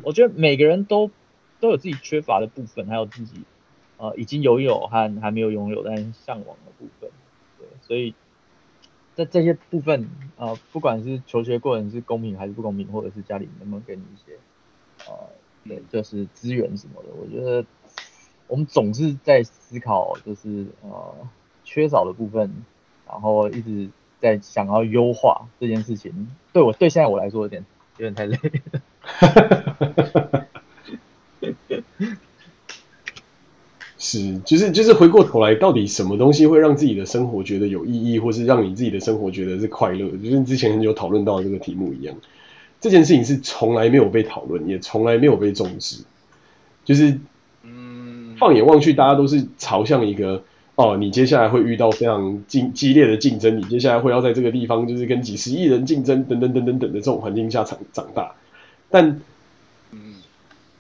[0.04, 1.12] 我觉得每个人都
[1.60, 3.42] 都有自己缺乏的部分，还有自己
[3.98, 7.10] 呃已经拥有和还没有拥有但向往的部分。
[7.60, 8.14] 对，所以
[9.14, 14.38] 在这些部分呃，不管是求学过程是公平还是不公平，或者是家里能不能给你一些
[15.10, 15.30] 呃，
[15.68, 17.66] 对，就是资源什么的，我觉得。
[18.48, 21.16] 我们总是在思考，就是呃
[21.64, 22.64] 缺少的部分，
[23.08, 23.90] 然后一直
[24.20, 26.30] 在想要优化这件事情。
[26.54, 27.66] 对我对现在我来说有点
[27.98, 28.38] 有点太累
[28.72, 30.45] 了。
[34.20, 40.10] 是，就是就是回过头来，到底什么东西会让自己的生活觉得有意义，或是让你自己的生活觉得是快乐？
[40.24, 42.16] 就是之前有讨论到这个题目一样，
[42.80, 46.04] 这件事情是从来没有被讨论，也从来没有被重视，
[46.84, 47.20] 就是。
[47.68, 50.44] 嗯放眼望去，大家都是朝向一个
[50.76, 58.34] 哦，你接下来会遇到非常激激烈的竞争，你接下来会要在这个地方就是跟几十亿人竞争，等等等等等的这种环境下长长大。
[58.90, 59.22] 但，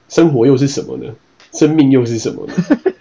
[0.09, 1.15] 生活又是什么呢？
[1.53, 2.53] 生命又是什么呢？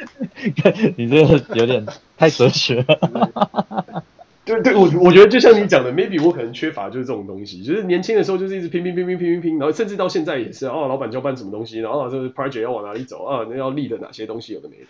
[0.97, 1.86] 你这个有点
[2.16, 4.05] 太哲学了。
[4.45, 14.84] 对对，我我觉得就像你讲的，maybe 我可能缺乏就是这种东西，就是年轻的时候就是一直拼拼拼拼拼拼拼，然后甚至到现在也是哦，老板交办什么东西，然后这个 project 要往哪里走啊，那要立的哪些东西有的没的。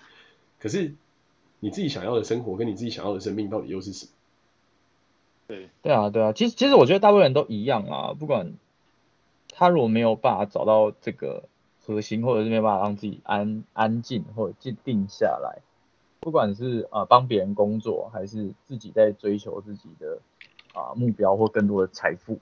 [0.58, 0.92] 可是
[1.60, 4.10] 你自己想要的生活跟你自己想要的生命到底又是什么？
[5.46, 8.54] 对对啊对啊，其实其实我觉得大部分人都一样啊，不管
[9.52, 11.44] 他如果没有办法找到这个
[11.86, 15.62] 核心，或者是没办法让自己安安静或者静定下来。
[16.20, 20.18] 不管是啊帮别人工作，还是自己在追求自己的
[20.72, 22.40] 啊、呃、目标或更多的财富，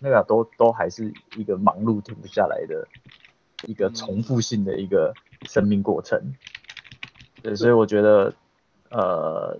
[0.00, 2.88] 那个都都还是一个忙碌停不下来的
[3.66, 5.12] 一个重复性的一个
[5.42, 6.34] 生命过程。
[7.42, 8.32] 对，所以我觉得
[8.88, 9.58] 呃，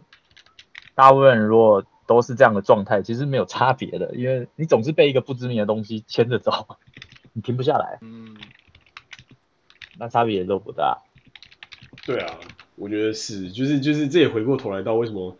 [0.94, 6.78] 大部分人如果都是这样的状态，其实没有差别的，因为你总是被一个不知名的东西牵着走，
[7.34, 7.98] 你停不下来。
[8.00, 8.36] 嗯，
[9.98, 11.02] 那差别也都不大。
[12.06, 12.38] 对啊。
[12.76, 15.36] 我觉得是，就是就是，这也回过头来到为什么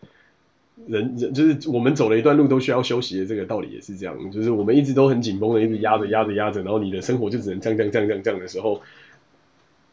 [0.87, 8.81] 人人就是我们走了一段路都需要休息的这个道理也是这样，就是我们一直都很紧绷的，一直压着压着压着，然后你的生活就只能这样这样这样这样这样的时候，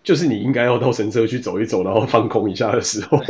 [0.04, 3.18] 就是你应该要到神社去走一走，然后放空一下的时候。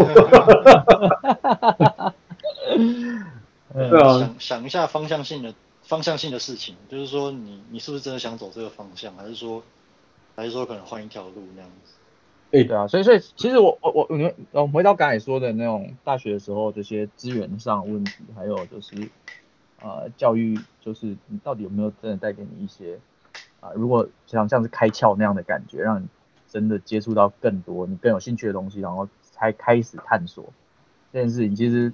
[3.73, 9.63] 对啊，想想一下方向性的方向性的事情，就是说你你是不是真的想走这个方向，还是说
[10.35, 11.95] 还是说可能换一条路那样子？
[12.51, 14.07] 对对啊，所以所以其实我我我
[14.51, 19.09] 我们回到刚才说的那种大学的时候这些资源上问题，还有就是
[19.81, 22.99] 呃教育，就是你到底有没有真的带给你一些
[23.61, 26.07] 啊、如果像像是开窍那样的感觉，让你
[26.47, 30.45] 真的接触到更多你更有兴趣的东西，然后才开始探索
[31.11, 31.57] 这件事情。
[31.57, 31.91] 其实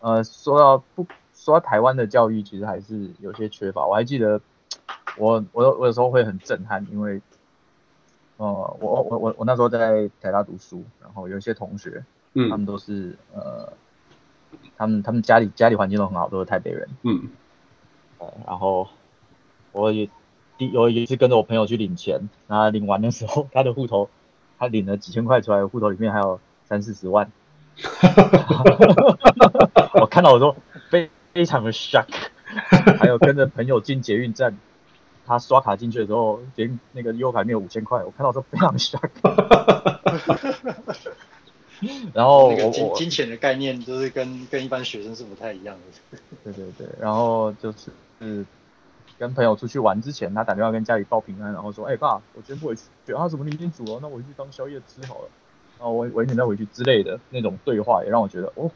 [0.00, 3.86] 呃说到不说到台湾的教育，其实还是有些缺乏。
[3.86, 4.40] 我还记得
[5.16, 7.22] 我我我有时候会很震撼，因为。
[8.42, 13.72] 哦、呃，我我我我那时候在台大读书，然后有一些同学，嗯，他们都是呃，
[14.76, 17.28] 他们他们家里家里环境都很好，都是台北人，嗯，
[18.18, 18.88] 呃，然后
[19.70, 20.10] 我也
[20.58, 24.10] 第有一次跟着我朋友去领钱，然后领完的时候，他的户头
[24.58, 27.30] 他领了几千块出来，户头里面还有三四十万，
[30.00, 30.56] 我看到我都
[30.90, 32.08] 非非常的 shock，
[32.98, 34.58] 还有跟着朋友进捷运站。
[35.32, 39.08] 他刷卡进去的时候，连那个悠游卡里面有五千块，我看到都非常 shock。
[42.14, 45.80] 然后我金金钱的概念就是跟跟一般学生是不太一样的。
[46.44, 48.46] 对对对，然后就是是
[49.18, 52.82] 跟朋友出去玩之前，他打电话跟家里报平安，然后说：“哎、欸、爸，我今天不回去。”
[53.16, 53.98] 啊，怎么你已经煮了？
[54.00, 55.28] 那我回去当宵夜吃好了。
[55.78, 58.70] 然后我晚一点再回去之类的那种对话，也让我觉得哦，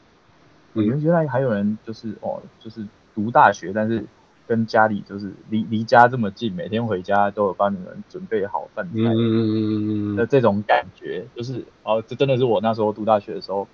[0.72, 2.84] 原原来还有人就是哦，就是
[3.14, 4.04] 读大学，但是。
[4.46, 13.66] 跟家里就是离离家这么近，每天回家都有帮你们准备好饭菜嗯的这种感觉，就是哦，这真的是我那时候读大学的时候，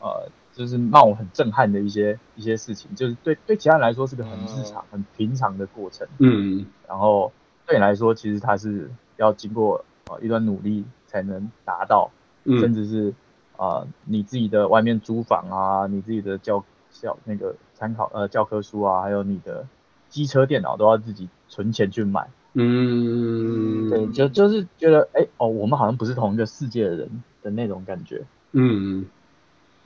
[0.00, 7.30] 呃，就是让我很震撼的一些一些事情，就是对对其他人来说是个很日常、很平常的过程，嗯，然后
[7.66, 12.10] 对你来说，其实它是要经过呃一段努力才能达到，
[12.44, 13.10] 甚至是
[13.56, 19.66] 啊、呃、你自己的外面租房啊，你自己的教教那个参考呃教科书啊，还有你的。
[20.08, 29.06] 机车、电脑都要自己存钱去买，嗯，对，就就是觉得，哎、欸，哦，我们好像不是同一个世界的人的那种感觉，嗯，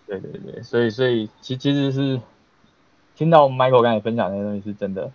[0.06, 2.20] 对对对，所以所以其其实是
[3.14, 5.10] 听到 Michael 刚才分享的那些东西，是真的，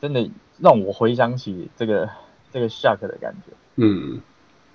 [0.00, 2.10] 真的让我回想起这个
[2.50, 4.20] 这个 shock 的感觉，嗯。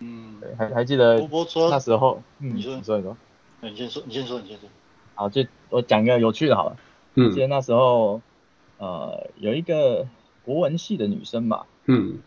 [0.03, 1.29] 嗯，对，还还记得
[1.69, 2.75] 那时候，嗯，你说。
[2.75, 3.15] 你说你说，
[3.61, 4.67] 你先说，你先说，你先说，
[5.13, 6.77] 好，就我讲一个有趣的，好了，
[7.13, 8.19] 嗯，记得那时候。
[8.81, 10.07] 呃，有一个
[10.43, 12.17] 国文系的女生吧，嗯，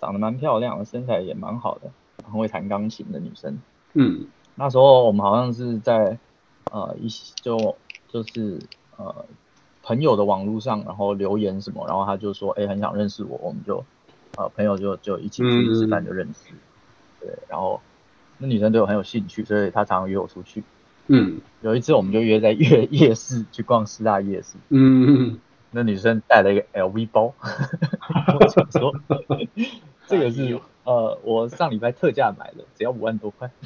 [0.00, 1.90] 长得蛮漂亮的，身材也蛮好的，
[2.22, 3.58] 很会弹钢琴的女生，
[3.92, 6.18] 嗯，那时候我们好像是在
[6.70, 7.06] 呃一
[7.42, 7.76] 就
[8.08, 8.58] 就是
[8.96, 9.26] 呃
[9.82, 13.84] 朋友的网络上，然后留言什么，然后他就说，哎、欸，很想认识我，我们就
[14.36, 16.58] 呃朋友就就一起出去吃饭就认识，嗯、
[17.20, 17.78] 对，然后
[18.38, 20.64] 那女生对我很有兴趣，所以她常常约我出去。
[21.14, 24.56] 嗯，有一次我们就约在夜夜市去逛师大夜市。
[24.70, 25.38] 嗯，
[25.70, 27.34] 那女生带了一个 LV 包，
[28.40, 28.94] 我想说
[30.06, 33.50] 这个是呃我上礼拜特价买的，只要五万多块。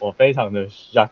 [0.00, 1.08] 我非常的 shock，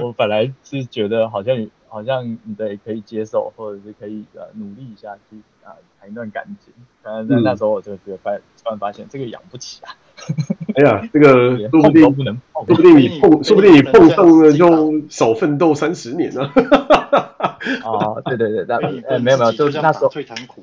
[0.00, 6.72] 我本来是觉得好像好像你对可以接受，或者是可以呃努力一下去啊谈一段感情，
[7.02, 9.96] 但是在那时候我就觉得发突然发现这个养不起啊。
[10.76, 16.42] 哎呀，这个说不定，说不定你碰，说不定你碰上了就少奋斗三十年呢。
[17.82, 18.76] 啊，对对对，那
[19.08, 20.62] 呃没有没有，就是那时候最残酷。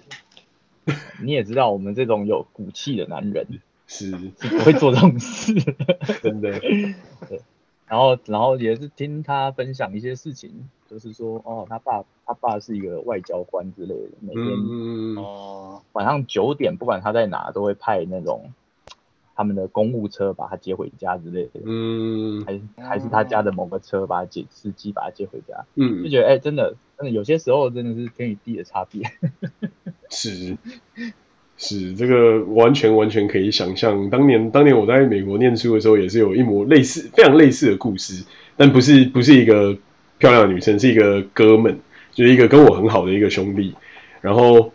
[1.22, 3.46] 你也知道，我们这种有骨气的男人
[3.88, 5.54] 是是不会做这种事，
[6.24, 6.60] 真的。
[6.60, 7.42] 对，
[7.88, 14.46] 然后然后也是听他分享一些事情，就是说哦，他爸他爸是一个外交官之类的，每天
[15.24, 18.52] 哦晚上九点，不管他在哪，都会派那种。
[19.36, 29.04] 他们的公务车把他接回家之类的，嗯，还是还是他家的某个车把他接司机把他接回家，嗯，就觉得哎、欸，真的真的有些时候真的是天与地的差别，
[30.10, 30.58] 是。
[31.58, 34.10] 是这个完全完全可以想象。
[34.10, 38.26] 当年当年我在美国念书的时候，也是有一模类似非常类似的故事，
[38.58, 39.78] 但不是不是一个
[40.18, 41.80] 漂亮的女生，是一个哥们，
[42.14, 43.76] 就是一个跟我很好的一个兄弟，
[44.22, 44.72] 然后。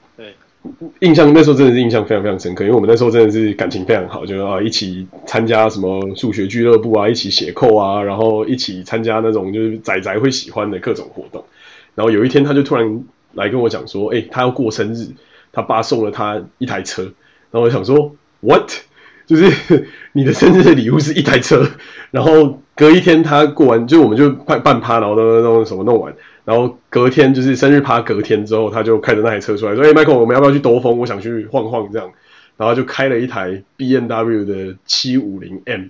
[1.01, 11.45] 印象那时候真的是印象非常非常深刻，因为我们那时候真的是感情非常好，就啊一起参加什么数学俱乐部啊，一起写扣啊，然后一起参加那种就是仔仔会喜欢的各种活动。
[11.95, 15.09] 然后有一天他就突然来跟我讲说，哎、他要过生日，
[15.53, 17.03] 他爸送了他一台车。
[17.51, 18.71] 然后我想说，what？
[19.27, 21.67] 就是 你的生日的礼物是一台车，
[22.13, 26.15] 然后隔一天他过完，就我们就快半趴，然后都都什么弄完，
[26.47, 30.97] 然后隔天就是生日趴，隔天之后他就开着那台车出来说：“哎、欸，Michael，我们要不要去兜风？
[30.97, 32.13] 我想去晃晃这样。”
[32.57, 35.89] 然后就开了一台 BMW 的七五零 M，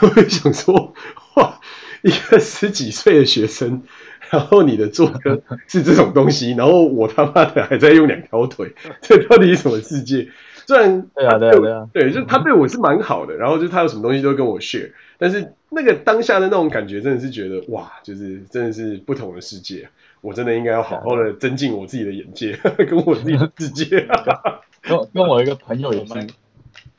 [0.00, 0.94] 我就想说，
[1.36, 1.60] 哇，
[2.02, 3.82] 一个十几岁的学生，
[4.30, 10.26] 然后你的坐车是这种东西，然后我他妈的还在用两条腿，这到底是什么世界？
[10.66, 14.90] 虽然对啊对啊对啊，对，就他对我是蛮好的，然后就他有什么东西都跟我 share，
[15.22, 19.88] 但是那个当下的那种感觉真的是觉得哇，就是真的是不同的世界，
[20.20, 24.04] 我真的应该要好好的增进我自己的眼界， 跟我自己的世界。
[24.82, 26.26] 跟跟我一个朋友也是，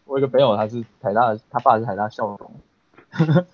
[0.05, 2.53] 我一个朋友他是台大，他爸是台大校董，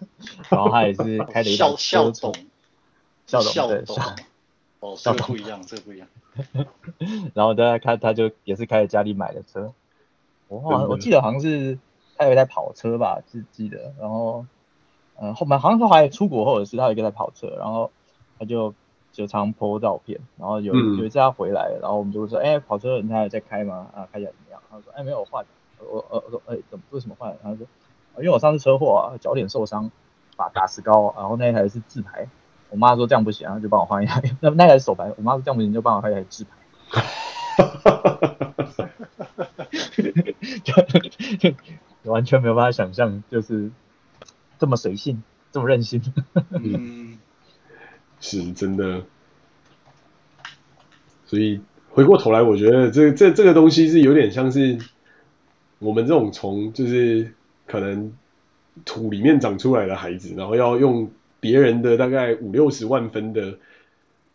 [0.50, 2.32] 然后他也是开了一校校董，
[3.26, 4.16] 校董对校，
[4.82, 6.08] 哦，这个不一样，这个不一样。
[7.34, 9.74] 然后他他他就也是开着家里买的车。
[10.48, 11.80] 我好像我记得好像是
[12.16, 14.46] 他有一台跑车吧，记记得，然后
[15.22, 17.92] 嗯后面好像说还出国或者是他有一台跑车，然后
[18.38, 18.74] 他就
[19.12, 23.88] 就常 po 照片，然后有有一次他回来，然后我们就会说，哎跑车你还有在开吗？
[23.96, 24.62] 啊开起来怎么样？
[24.70, 25.46] 他说，哎没有换，
[25.80, 27.36] 我呃我说哎怎么为什么换？
[27.44, 27.68] 他说，
[28.18, 29.92] 因为我上次车祸啊脚点受伤，
[30.38, 32.28] 把打石膏，然后那一台是自排，
[32.70, 36.52] 我妈说这样不行，然后就帮我换一台， 那那台是手排，我妈说这样不行就帮我换一台自排。
[42.02, 43.70] 就完全没有办法想象，就是
[44.60, 46.02] 这么随性，这么任性。
[46.52, 47.18] 嗯，
[48.22, 49.04] 是真的。
[51.26, 54.78] 所以回过头来，我觉得这这这个东西是有点像是
[55.80, 57.34] 我们这种从就是
[57.66, 58.14] 可能
[58.84, 63.60] 土里面长出来的孩子，然后要用别人的大概五六十万分的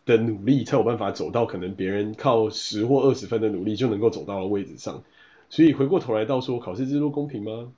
[0.05, 5.03] 的努力，才有办法走到可能别人靠十或二十分的努力就能够走到的位置上。
[5.49, 7.71] 所以回过头来到说考试制度公平吗？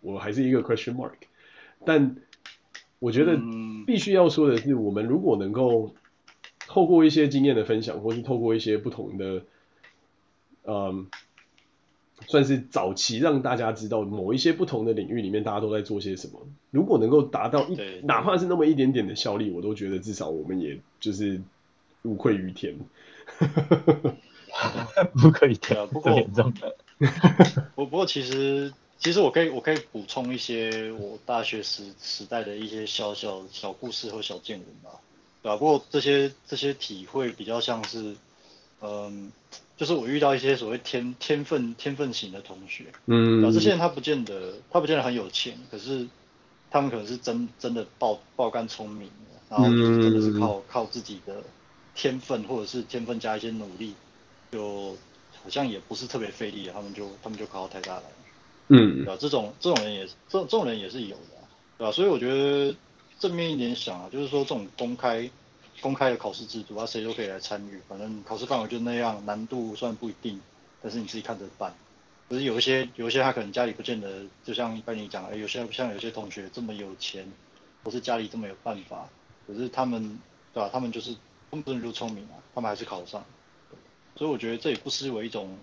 [0.00, 1.12] 我还是一个 question mark。
[1.84, 2.16] 但
[2.98, 3.38] 我觉得
[3.86, 5.94] 必须要说的是，我们如果能够
[6.66, 9.42] 透过一些经验的分享，或是透过一些不同的，
[10.64, 11.06] 嗯，
[12.26, 16.40] 算是早期让大家知道某一些不同的领域里面大家都在做些什么。
[16.70, 21.40] 如果能够达到一，哪怕是那么一点点的效力，我都觉得至少我们也就是
[22.02, 22.76] 无愧于天。
[25.14, 26.76] 不可以跳，不过严重的。
[27.76, 35.00] 不不过其实其实我可以我可以补充一些我大学时时代的一些小小小故事和小见闻吧，
[35.42, 35.56] 对吧？
[35.56, 38.16] 不过这些这些体会比较像是，
[38.80, 39.30] 嗯，
[39.76, 46.06] 就是我遇到一些所谓天天分天分型的同学，嗯，这些人他不见得他不见得很有钱，可是
[46.70, 49.10] 他们可能是真真的爆爆肝聪明，
[49.48, 51.42] 然后就是真的是靠靠自己的
[51.94, 53.94] 天分或者是天分加一些努力。
[54.50, 54.96] 就
[55.44, 58.02] 好像也不是特别费力，他们就他们就考到台大来，
[58.68, 59.16] 嗯，对吧？
[59.20, 61.48] 这种这种人也是这种这种人也是有的，
[61.78, 61.92] 对吧？
[61.92, 62.74] 所以我觉得
[63.18, 65.30] 正面一点想啊，就是说这种公开
[65.80, 70.40] 公开的考试制度啊，谁都可以来参与，反正考试范围就那样，难度虽然不一定，
[70.82, 71.74] 但是你自己看着办。
[72.28, 77.26] 可是有一些有一些他可能家里不见得，就像一般你讲，哎，有些像有些同学这么有钱，
[77.82, 79.08] 或是家里这么有办法，
[79.46, 80.18] 可是他们
[80.52, 80.68] 对吧？
[80.70, 81.16] 他们就是
[81.48, 83.24] 不能就聪明啊，他们还是考上。
[84.16, 85.56] 所以我觉得这也不失为一种，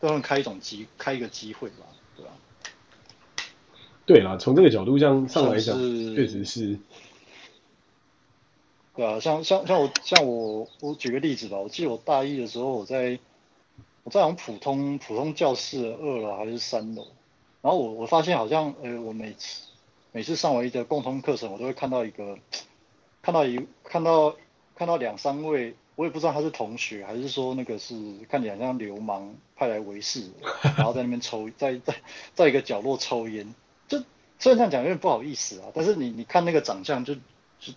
[0.00, 1.86] 让人开一种机开一个机会吧，
[4.06, 5.76] 对啦，从这个角度上上来讲，
[6.14, 6.78] 确实是。
[8.96, 13.18] 对啊，像像像我像我我举个例子吧，我记得我大一的时候，我在
[14.02, 17.06] 我在好像普通普通教室的二楼还是三楼，
[17.62, 19.62] 然后我我发现好像呃我每次
[20.12, 22.36] 每次上完一个共同课程，我都会看到一个
[23.22, 24.34] 看到一看到
[24.74, 25.74] 看到两三位。
[25.96, 27.94] 我也不知道他是同学还是说那个是
[28.30, 30.30] 看起来像流氓派来围事，
[30.78, 31.94] 然后在那边抽，在在
[32.34, 33.54] 在一个角落抽烟。
[34.40, 37.72] 就虽然这样讲有点不好意思啊，但是你你看那个长相就就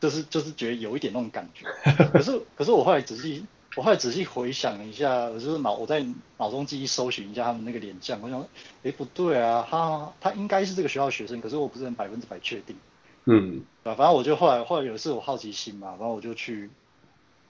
[0.00, 1.66] 就是就是觉得有一点那种感觉。
[2.12, 3.46] 可是可是我后来仔细
[3.76, 6.04] 我后来仔细回想了一下，我就是脑我在
[6.36, 8.46] 脑中记忆搜寻一下他们那个脸相，我想
[8.82, 12.76] 哎不对啊，他他应该是这个学校的学生，可是我不是很百分之百确定。
[13.24, 16.68] 嗯，啊，反正我就后来后来有一次我好奇心嘛，然后我就去。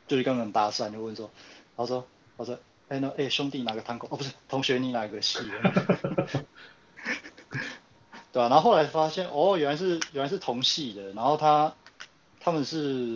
[0.09, 1.31] 就去跟人搭讪，就问说，
[1.77, 2.05] 他说，
[2.37, 2.57] 他说，
[2.89, 4.09] 哎、欸，那，哎，兄弟哪个堂口？
[4.11, 5.39] 哦，不是，同学你哪个系？
[8.33, 11.13] 对啊，然后后来发现，哦，原来是原来是同系的。
[11.13, 11.75] 然后他
[12.41, 13.15] 他们是，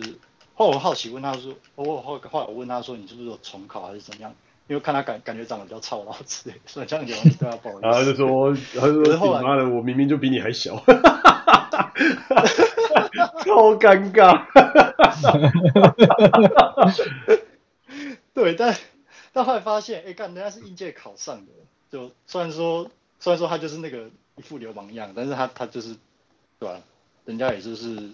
[0.53, 4.33] 后来我好奇问他说，我后后来我问他说，你是不是有重考还是怎样？
[4.67, 7.87] 因为看他感感觉长得比较操劳之类，所以这样讲对他不好意思。
[7.87, 10.75] 然后就说， 他就说，妈的，我明明就比你还小。
[13.43, 14.45] 超尴尬，
[18.33, 18.75] 对，但
[19.31, 21.51] 但后来发现，哎、欸，干人家是应届考上的，
[21.89, 22.89] 就虽然说
[23.19, 25.95] 虽然说他就是那个一副流氓样，但是他他就是，
[26.59, 26.81] 对吧、啊？
[27.25, 28.09] 人家也就是，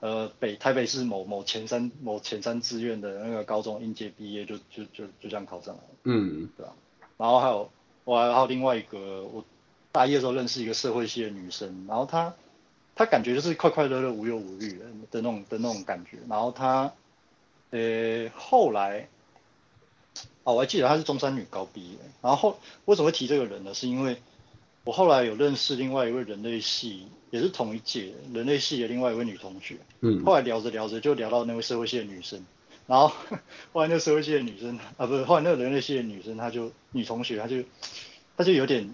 [0.00, 7.06] 呃，北台北市某某前三某前三志愿的那个高中应届毕业就就就就这样考上了，嗯，对吧、啊？
[7.16, 7.70] 然后还有
[8.04, 9.44] 我还有另外一个，我
[9.90, 12.34] 大一的时候认识一个社会系的女生，然后她
[12.94, 16.92] 她感觉就是快快乐乐无忧无虑的的那种的那种感觉，然后她，
[17.70, 19.08] 呃，后来。
[20.44, 23.72] 哦，我还记得她是中山女高毕业，然后后为什么会提这个人呢？
[23.74, 24.20] 是因为
[24.84, 29.76] 我后来有认识另外一位人类系，也是同一届人类系的另外一位女同学。
[30.00, 30.24] 嗯。
[30.24, 32.44] 后来聊着聊着就聊到那位社会系的女生，
[32.86, 33.12] 然后
[33.72, 37.62] 后来那社会系的女生啊，不是后来那个人类系的女生，她就女同学，她就
[38.36, 38.92] 她就有点，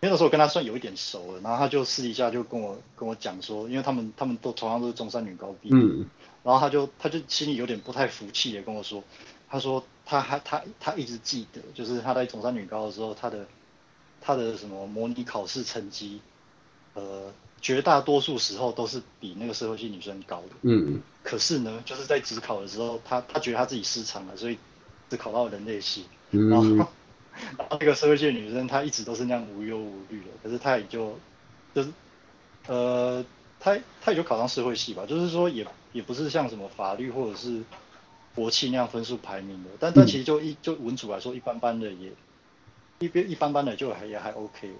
[0.00, 6.04] 那个时候我跟她算有一点熟了，然后她就私底下就跟我跟我讲说，因为他们他们都同样都是中山女高毕业，嗯。
[6.42, 9.02] 然后她就她就心里有点不太服气的跟我说，
[9.48, 9.82] 她说。
[10.04, 13.46] 她还她她一直记得，就是她在中山女高的时候，她的
[14.22, 16.20] 他的什么模拟考试成绩，
[16.94, 20.56] 呃，绝大多数时候都是比那个社会系女生高的。
[20.62, 21.02] 嗯。
[21.22, 24.58] 可是呢，就是在职考的时候，他他觉得他自己失常了，所以
[25.10, 26.06] 只考到人类系。
[26.30, 26.48] 嗯。
[26.48, 26.76] 然后，
[27.58, 31.18] 然后那个社会系的女生，她一直都是那样无忧无虑的，可是她也就
[31.74, 31.90] 就是
[32.68, 33.24] 呃，
[33.60, 37.62] 她她也就考上社会系吧，就是说也也不是像什么法律或者是。
[38.34, 42.10] 国企那样分数排名的，但但其实就一就文组来说，一般般的也
[43.04, 44.74] 一边一般般的就还也还 OK 了，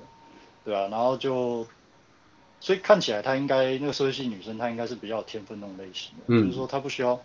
[0.64, 1.66] 对啊，然后就
[2.60, 7.20] 所以看起来她应该那个社会系女生，她应该是比较有天分那种类型的，嗯、就是说她不需要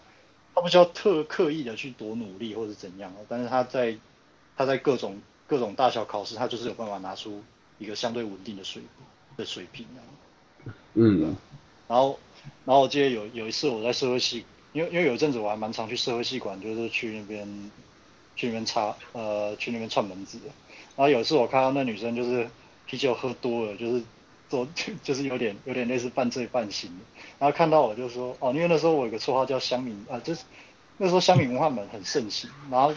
[0.55, 3.95] 她不需要特刻意的去多努力或者怎样，但是她在
[4.55, 7.43] 她在各种各种大小考试，她就是有办法拿出
[7.77, 8.81] 一个相对稳定的水
[9.37, 10.01] 的水平啊，
[10.95, 11.35] 嗯，
[11.87, 12.19] 然后
[12.65, 14.45] 然后我记得有有一次我在社会系。
[14.73, 17.71] 因为因为有一阵子我还蛮常去社会系馆，就是去那边
[18.35, 20.45] 去那边插呃去那边串门子的。
[20.97, 22.49] 然后有一次我看到那女生就是
[22.85, 24.03] 啤酒喝多了，就是
[24.49, 24.67] 做
[25.03, 26.91] 就是有点有点类似半醉半醒。
[27.39, 30.43] 然后看到我就说哦，因为那时候我有个绰号叫乡民啊，就是
[30.97, 32.91] 那时候乡民文化门很盛行，然后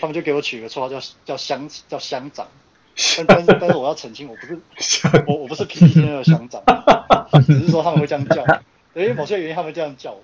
[0.00, 2.48] 他们就给我取一个绰号叫叫乡叫乡长。
[3.16, 4.58] 但但是但是我要澄清，我不是
[5.26, 6.62] 我我不是 PTT 那个乡长，
[7.46, 8.42] 只是说他们会这样叫，
[8.94, 10.22] 因为某些原因他们这样叫我。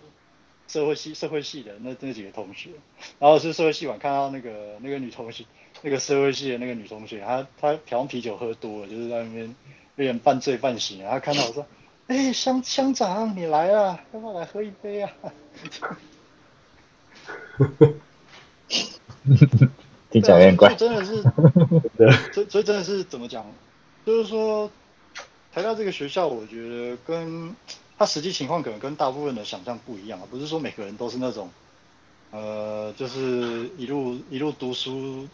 [0.66, 2.70] 社会系社会系的那那几个同学，
[3.18, 5.44] 然后是社会系馆看到那个那个女同学，
[5.84, 9.54] 那个社会系的那个女同学，她她调啤酒喝多了，就是在那边
[9.96, 11.66] 有点半醉半醒，然后看到我说，
[12.06, 15.12] 哎、欸，乡乡长你来了，要不要来喝一杯啊？
[20.10, 20.74] 听起来有点怪。
[20.74, 21.22] 真的是，
[22.32, 23.44] 所所以真的是怎么讲？
[24.06, 24.70] 就是说，
[25.52, 27.54] 台大这个学校，我觉得跟。
[27.96, 31.48] 他实际情况可能跟大部分的想象不一样啊，不是说每个人都是那种，
[32.32, 35.28] 呃，就是一路一路读书，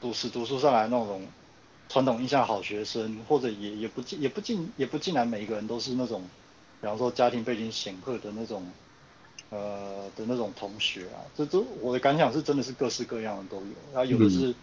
[0.00, 1.26] 读书读书上来那种
[1.88, 6.22] 传统印象好学生，或者也也不尽也不尽也不尽然每一个人都是那种，
[6.80, 8.66] 比方说家庭背景显赫的那种，
[9.50, 14.54] 呃的那种同学啊，这都我的感想是真的是各式各样的都有，然后有的是，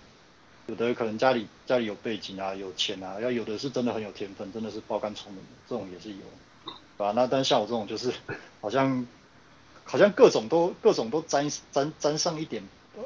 [0.68, 6.18] 有的可能家里家里有背景啊，有钱啊，要有的是真的很有天分，真的是爆肝聪明，这种也是有。
[6.98, 7.12] 对吧？
[7.16, 8.12] 那但像我这种就是，
[8.60, 9.06] 好像，
[9.84, 12.64] 好像各种都各种都沾沾沾上一点，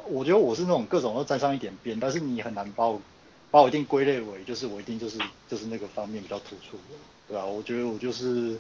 [0.10, 3.02] 我觉得我是那种各种都沾上一点边，但是你很难把我
[3.50, 5.18] 把我一定归类为就是我一定就是
[5.48, 6.96] 就是那个方面比较突出的，
[7.28, 7.46] 对吧？
[7.46, 8.58] 我觉得我就是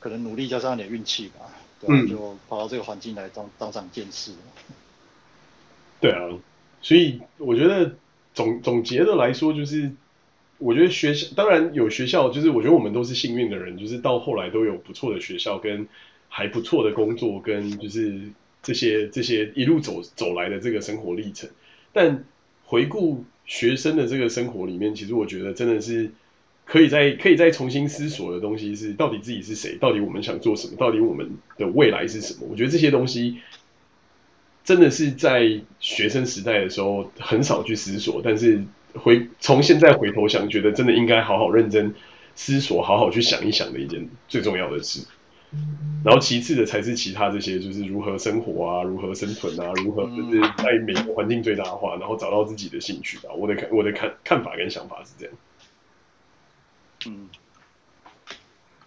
[0.00, 1.50] 可能努力加上一点运气吧，
[1.80, 1.94] 对吧？
[1.94, 4.32] 嗯，就跑到这个环境来当当长见识。
[6.00, 6.28] 对啊，
[6.82, 7.94] 所以我觉得
[8.34, 9.90] 总总结的来说就是。
[10.58, 15.86] 我觉得学校当然有学校，就是我觉得我们都是幸运的人，就是到后来都有不错的学校跟
[16.30, 18.30] 还不错的工作，跟就是
[18.66, 21.48] 这些这些一路走走来的这个生活历程。
[21.92, 22.24] 但
[22.64, 26.10] 回顾学生的这个生活里面，其实我觉得真的是
[26.64, 29.78] 可以再可以再重新思索的东西是，到底自己是谁？
[29.80, 30.74] 到底我们想做什么？
[30.76, 32.40] 到底我们的未来是什么？
[32.50, 33.38] 我觉得这些东西
[34.64, 38.64] 真的是在学生时代的时候很少去思索，但是。
[38.96, 41.94] 回从现在回头想，觉得真的应该好好认真
[42.34, 45.04] 思索，好好去想一想的一件最重要的事。
[46.04, 53.32] 然后其次的才是其他这些，就是如何生活啊，如何生存啊，如何就是在美国环境最大化，然后找到自己的兴趣吧。
[53.34, 55.34] 我的看我的看看法跟想法是这样。
[57.06, 57.28] 嗯，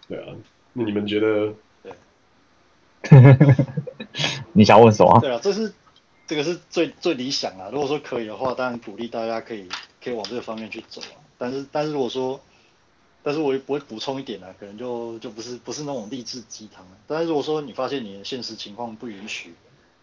[0.08, 0.34] 对啊，
[0.72, 1.54] 那你们觉得？
[1.82, 1.92] 对，
[4.52, 5.18] 你想问什么？
[5.20, 5.72] 对啊，这是
[6.26, 7.70] 这个是最最理想啊。
[7.72, 9.68] 如果说可以的话，当然鼓励大家可以。
[10.02, 12.40] 可以往这个方面去走啊，但是但是如果说，
[13.22, 16.86] 但是我也不会补充一点啊，可能就就不是不是那种励志鸡汤。
[17.06, 19.54] 但是如果说你发现你的现实情况不允许，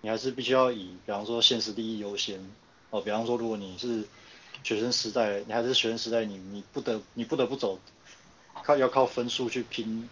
[0.02, 2.40] 你还是必须要以比方说现实利益优先
[2.92, 3.02] 哦。
[3.02, 4.04] 比方说如果你是
[4.64, 7.80] 学生时代，你还是学生时代，你你不得你不得不走
[8.64, 10.08] 靠要靠分数去拼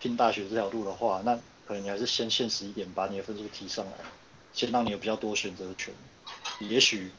[0.00, 1.36] 拼大学这条路的话，那
[1.66, 3.92] 可能你还是先现实一点，把你的分数提上来，
[4.52, 5.94] 先让你有比较多选择权。
[6.60, 7.10] 也许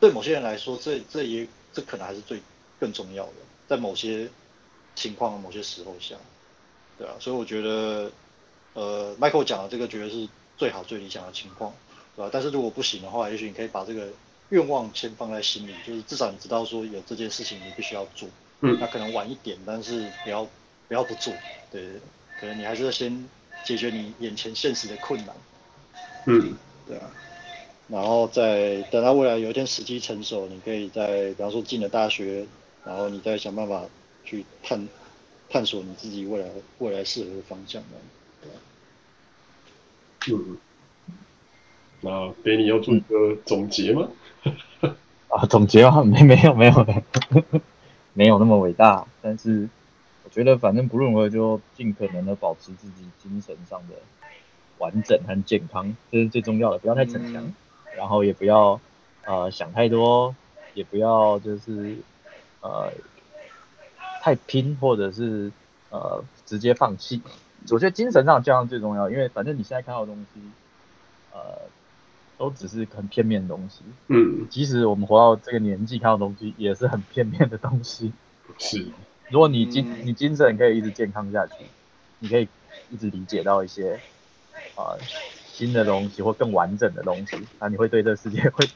[0.00, 2.40] 对某些人来说，这这也这可能还是最
[2.80, 3.32] 更重要的，
[3.68, 4.30] 在某些
[4.94, 6.16] 情况、某些时候下，
[6.98, 8.10] 对啊，所以我觉得，
[8.74, 11.72] 呃，Michael 讲的这个绝对是最好、最理想的情况，
[12.16, 12.30] 对吧？
[12.32, 14.08] 但是如果不行的话，也许你可以把这个
[14.50, 18.28] 愿望先放在心里，就是至少你知道说有这件事情你必须要做，
[18.60, 20.44] 嗯，那可能晚一点，但是不要
[20.88, 21.32] 不要不做，
[21.70, 21.82] 对，
[22.38, 23.28] 可能你还是要先
[23.64, 25.34] 解决你眼前现实的困难，
[26.26, 26.54] 嗯，
[26.86, 27.10] 对啊，
[27.88, 32.46] 然后再等到未来有一天时机成熟，你可以在比方说进了大学，
[32.84, 33.84] 然后你再想办法
[34.24, 34.88] 去探
[35.48, 37.82] 探索你自己未来未来适合的方向，
[38.40, 38.56] 对吧？
[40.28, 40.56] 嗯，
[42.00, 42.10] 那
[42.44, 44.08] Danny 要做一个总结吗？
[45.28, 46.94] 啊，总结啊， 没没有没有没
[47.52, 47.60] 有，
[48.14, 49.68] 没有那么伟大，但是
[50.24, 53.94] 我觉得反正不论如何，就尽可能的保持自己精神上的
[54.78, 57.54] 完整和健康，这是最重要的，不要太逞强，嗯、
[57.96, 58.78] 然后也不要
[59.24, 60.34] 呃想太多，
[60.74, 61.96] 也不要就是
[62.60, 62.92] 呃
[64.22, 65.50] 太拼，或者是
[65.90, 67.20] 呃直接放弃。
[67.70, 70.40] 我觉得精神上这样最重要，因为反正你现在看到的东西，
[71.32, 71.40] 呃。
[72.38, 78.12] 都只是很片面的东西，嗯，即使我们活到这个年纪，看到东西也是很片面的东西。
[78.58, 78.90] 是，
[79.28, 81.64] 如果你精你精神可以一直健康下去，
[82.18, 82.48] 你可以
[82.90, 84.00] 一直理解到一些
[84.74, 84.98] 啊、呃、
[85.46, 88.66] 新的东西或更完整的东西，那你会对这世界会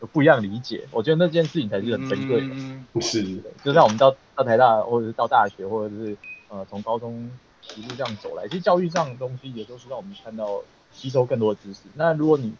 [0.00, 0.86] 有不一样理解。
[0.90, 2.46] 我觉得那件事情才是很珍贵的。
[2.50, 6.16] 嗯、是，就像我们到到台大，或者是到大学，或者是
[6.48, 7.30] 呃从高中
[7.76, 10.62] 一路这样走来，其实教育上的东西也都是让我们看到
[10.92, 11.80] 吸收更多的知识。
[11.94, 12.52] 那如果你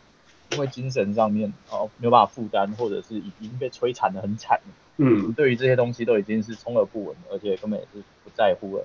[0.53, 4.61] 因为精神上面哦没有办法负担，或者是已经被摧残的很惨，
[4.97, 8.85] 嗯，对于这些东西都已经是充耳不闻，而且根本也是不在乎了，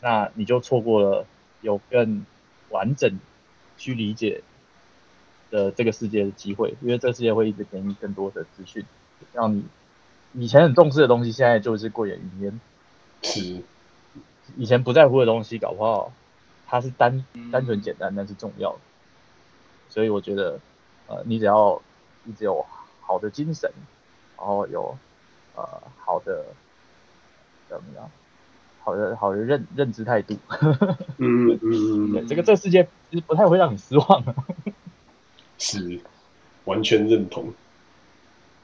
[0.00, 1.26] 那你就错过了
[1.60, 2.24] 有更
[2.70, 3.18] 完整
[3.76, 4.42] 去理解
[5.50, 8.84] 的这个世界的机会，因为这个世界会一直给你更多的资讯，
[9.32, 9.64] 让你
[10.34, 12.60] 以前很重视的东西，现在就是过眼云烟。
[13.22, 13.62] 是，
[14.56, 16.12] 以前不在乎的东西，搞不好
[16.66, 18.78] 它是单单纯简单，但是重要的。
[19.88, 20.60] 所以我觉得，
[21.06, 21.80] 呃，你只要
[22.26, 22.64] 一直有
[23.00, 23.70] 好的精神，
[24.36, 24.96] 然后有
[25.56, 25.66] 呃
[26.04, 26.44] 好的
[27.68, 28.10] 怎么样，
[28.84, 30.36] 好的好的认认知态度，
[31.16, 34.34] 嗯嗯嗯，对，这个这个世界其实不太会让你失望的。
[35.58, 35.98] 是，
[36.64, 37.52] 完全认同。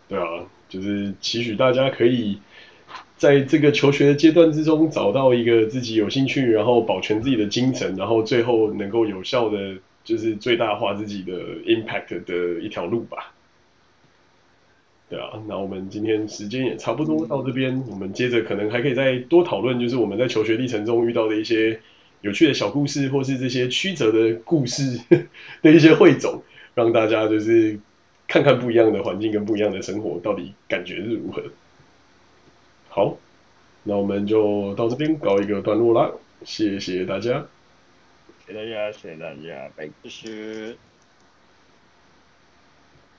[0.09, 2.39] 对啊，就是期许大家可以
[3.17, 9.77] 在这个求学的阶段之中找到一个自己有兴趣，然后保全自己的精神，然后最后能够有效的。
[10.05, 11.33] 就是最大化自己的
[11.65, 13.33] impact 的一条路吧。
[15.09, 21.81] 对啊，那我们今天时间也差不多到这边，我们接着可能还可以再多讨论，就是我们在求学历程中遇到的一些
[22.21, 25.01] 有趣的小故事，或是这些曲折的故事
[25.63, 26.43] 的一些汇总，
[26.75, 27.79] 让大家就是
[28.27, 31.43] 看看不一样的环境跟不一样的生活到底感觉是如何。
[32.89, 33.17] 好，
[33.83, 36.13] 那我们就到这边告一个段落啦，
[36.45, 37.47] 谢谢大家。
[38.47, 39.91] 谢谢大家，谢谢大家，拜拜。
[40.05, 40.94] 谢谢。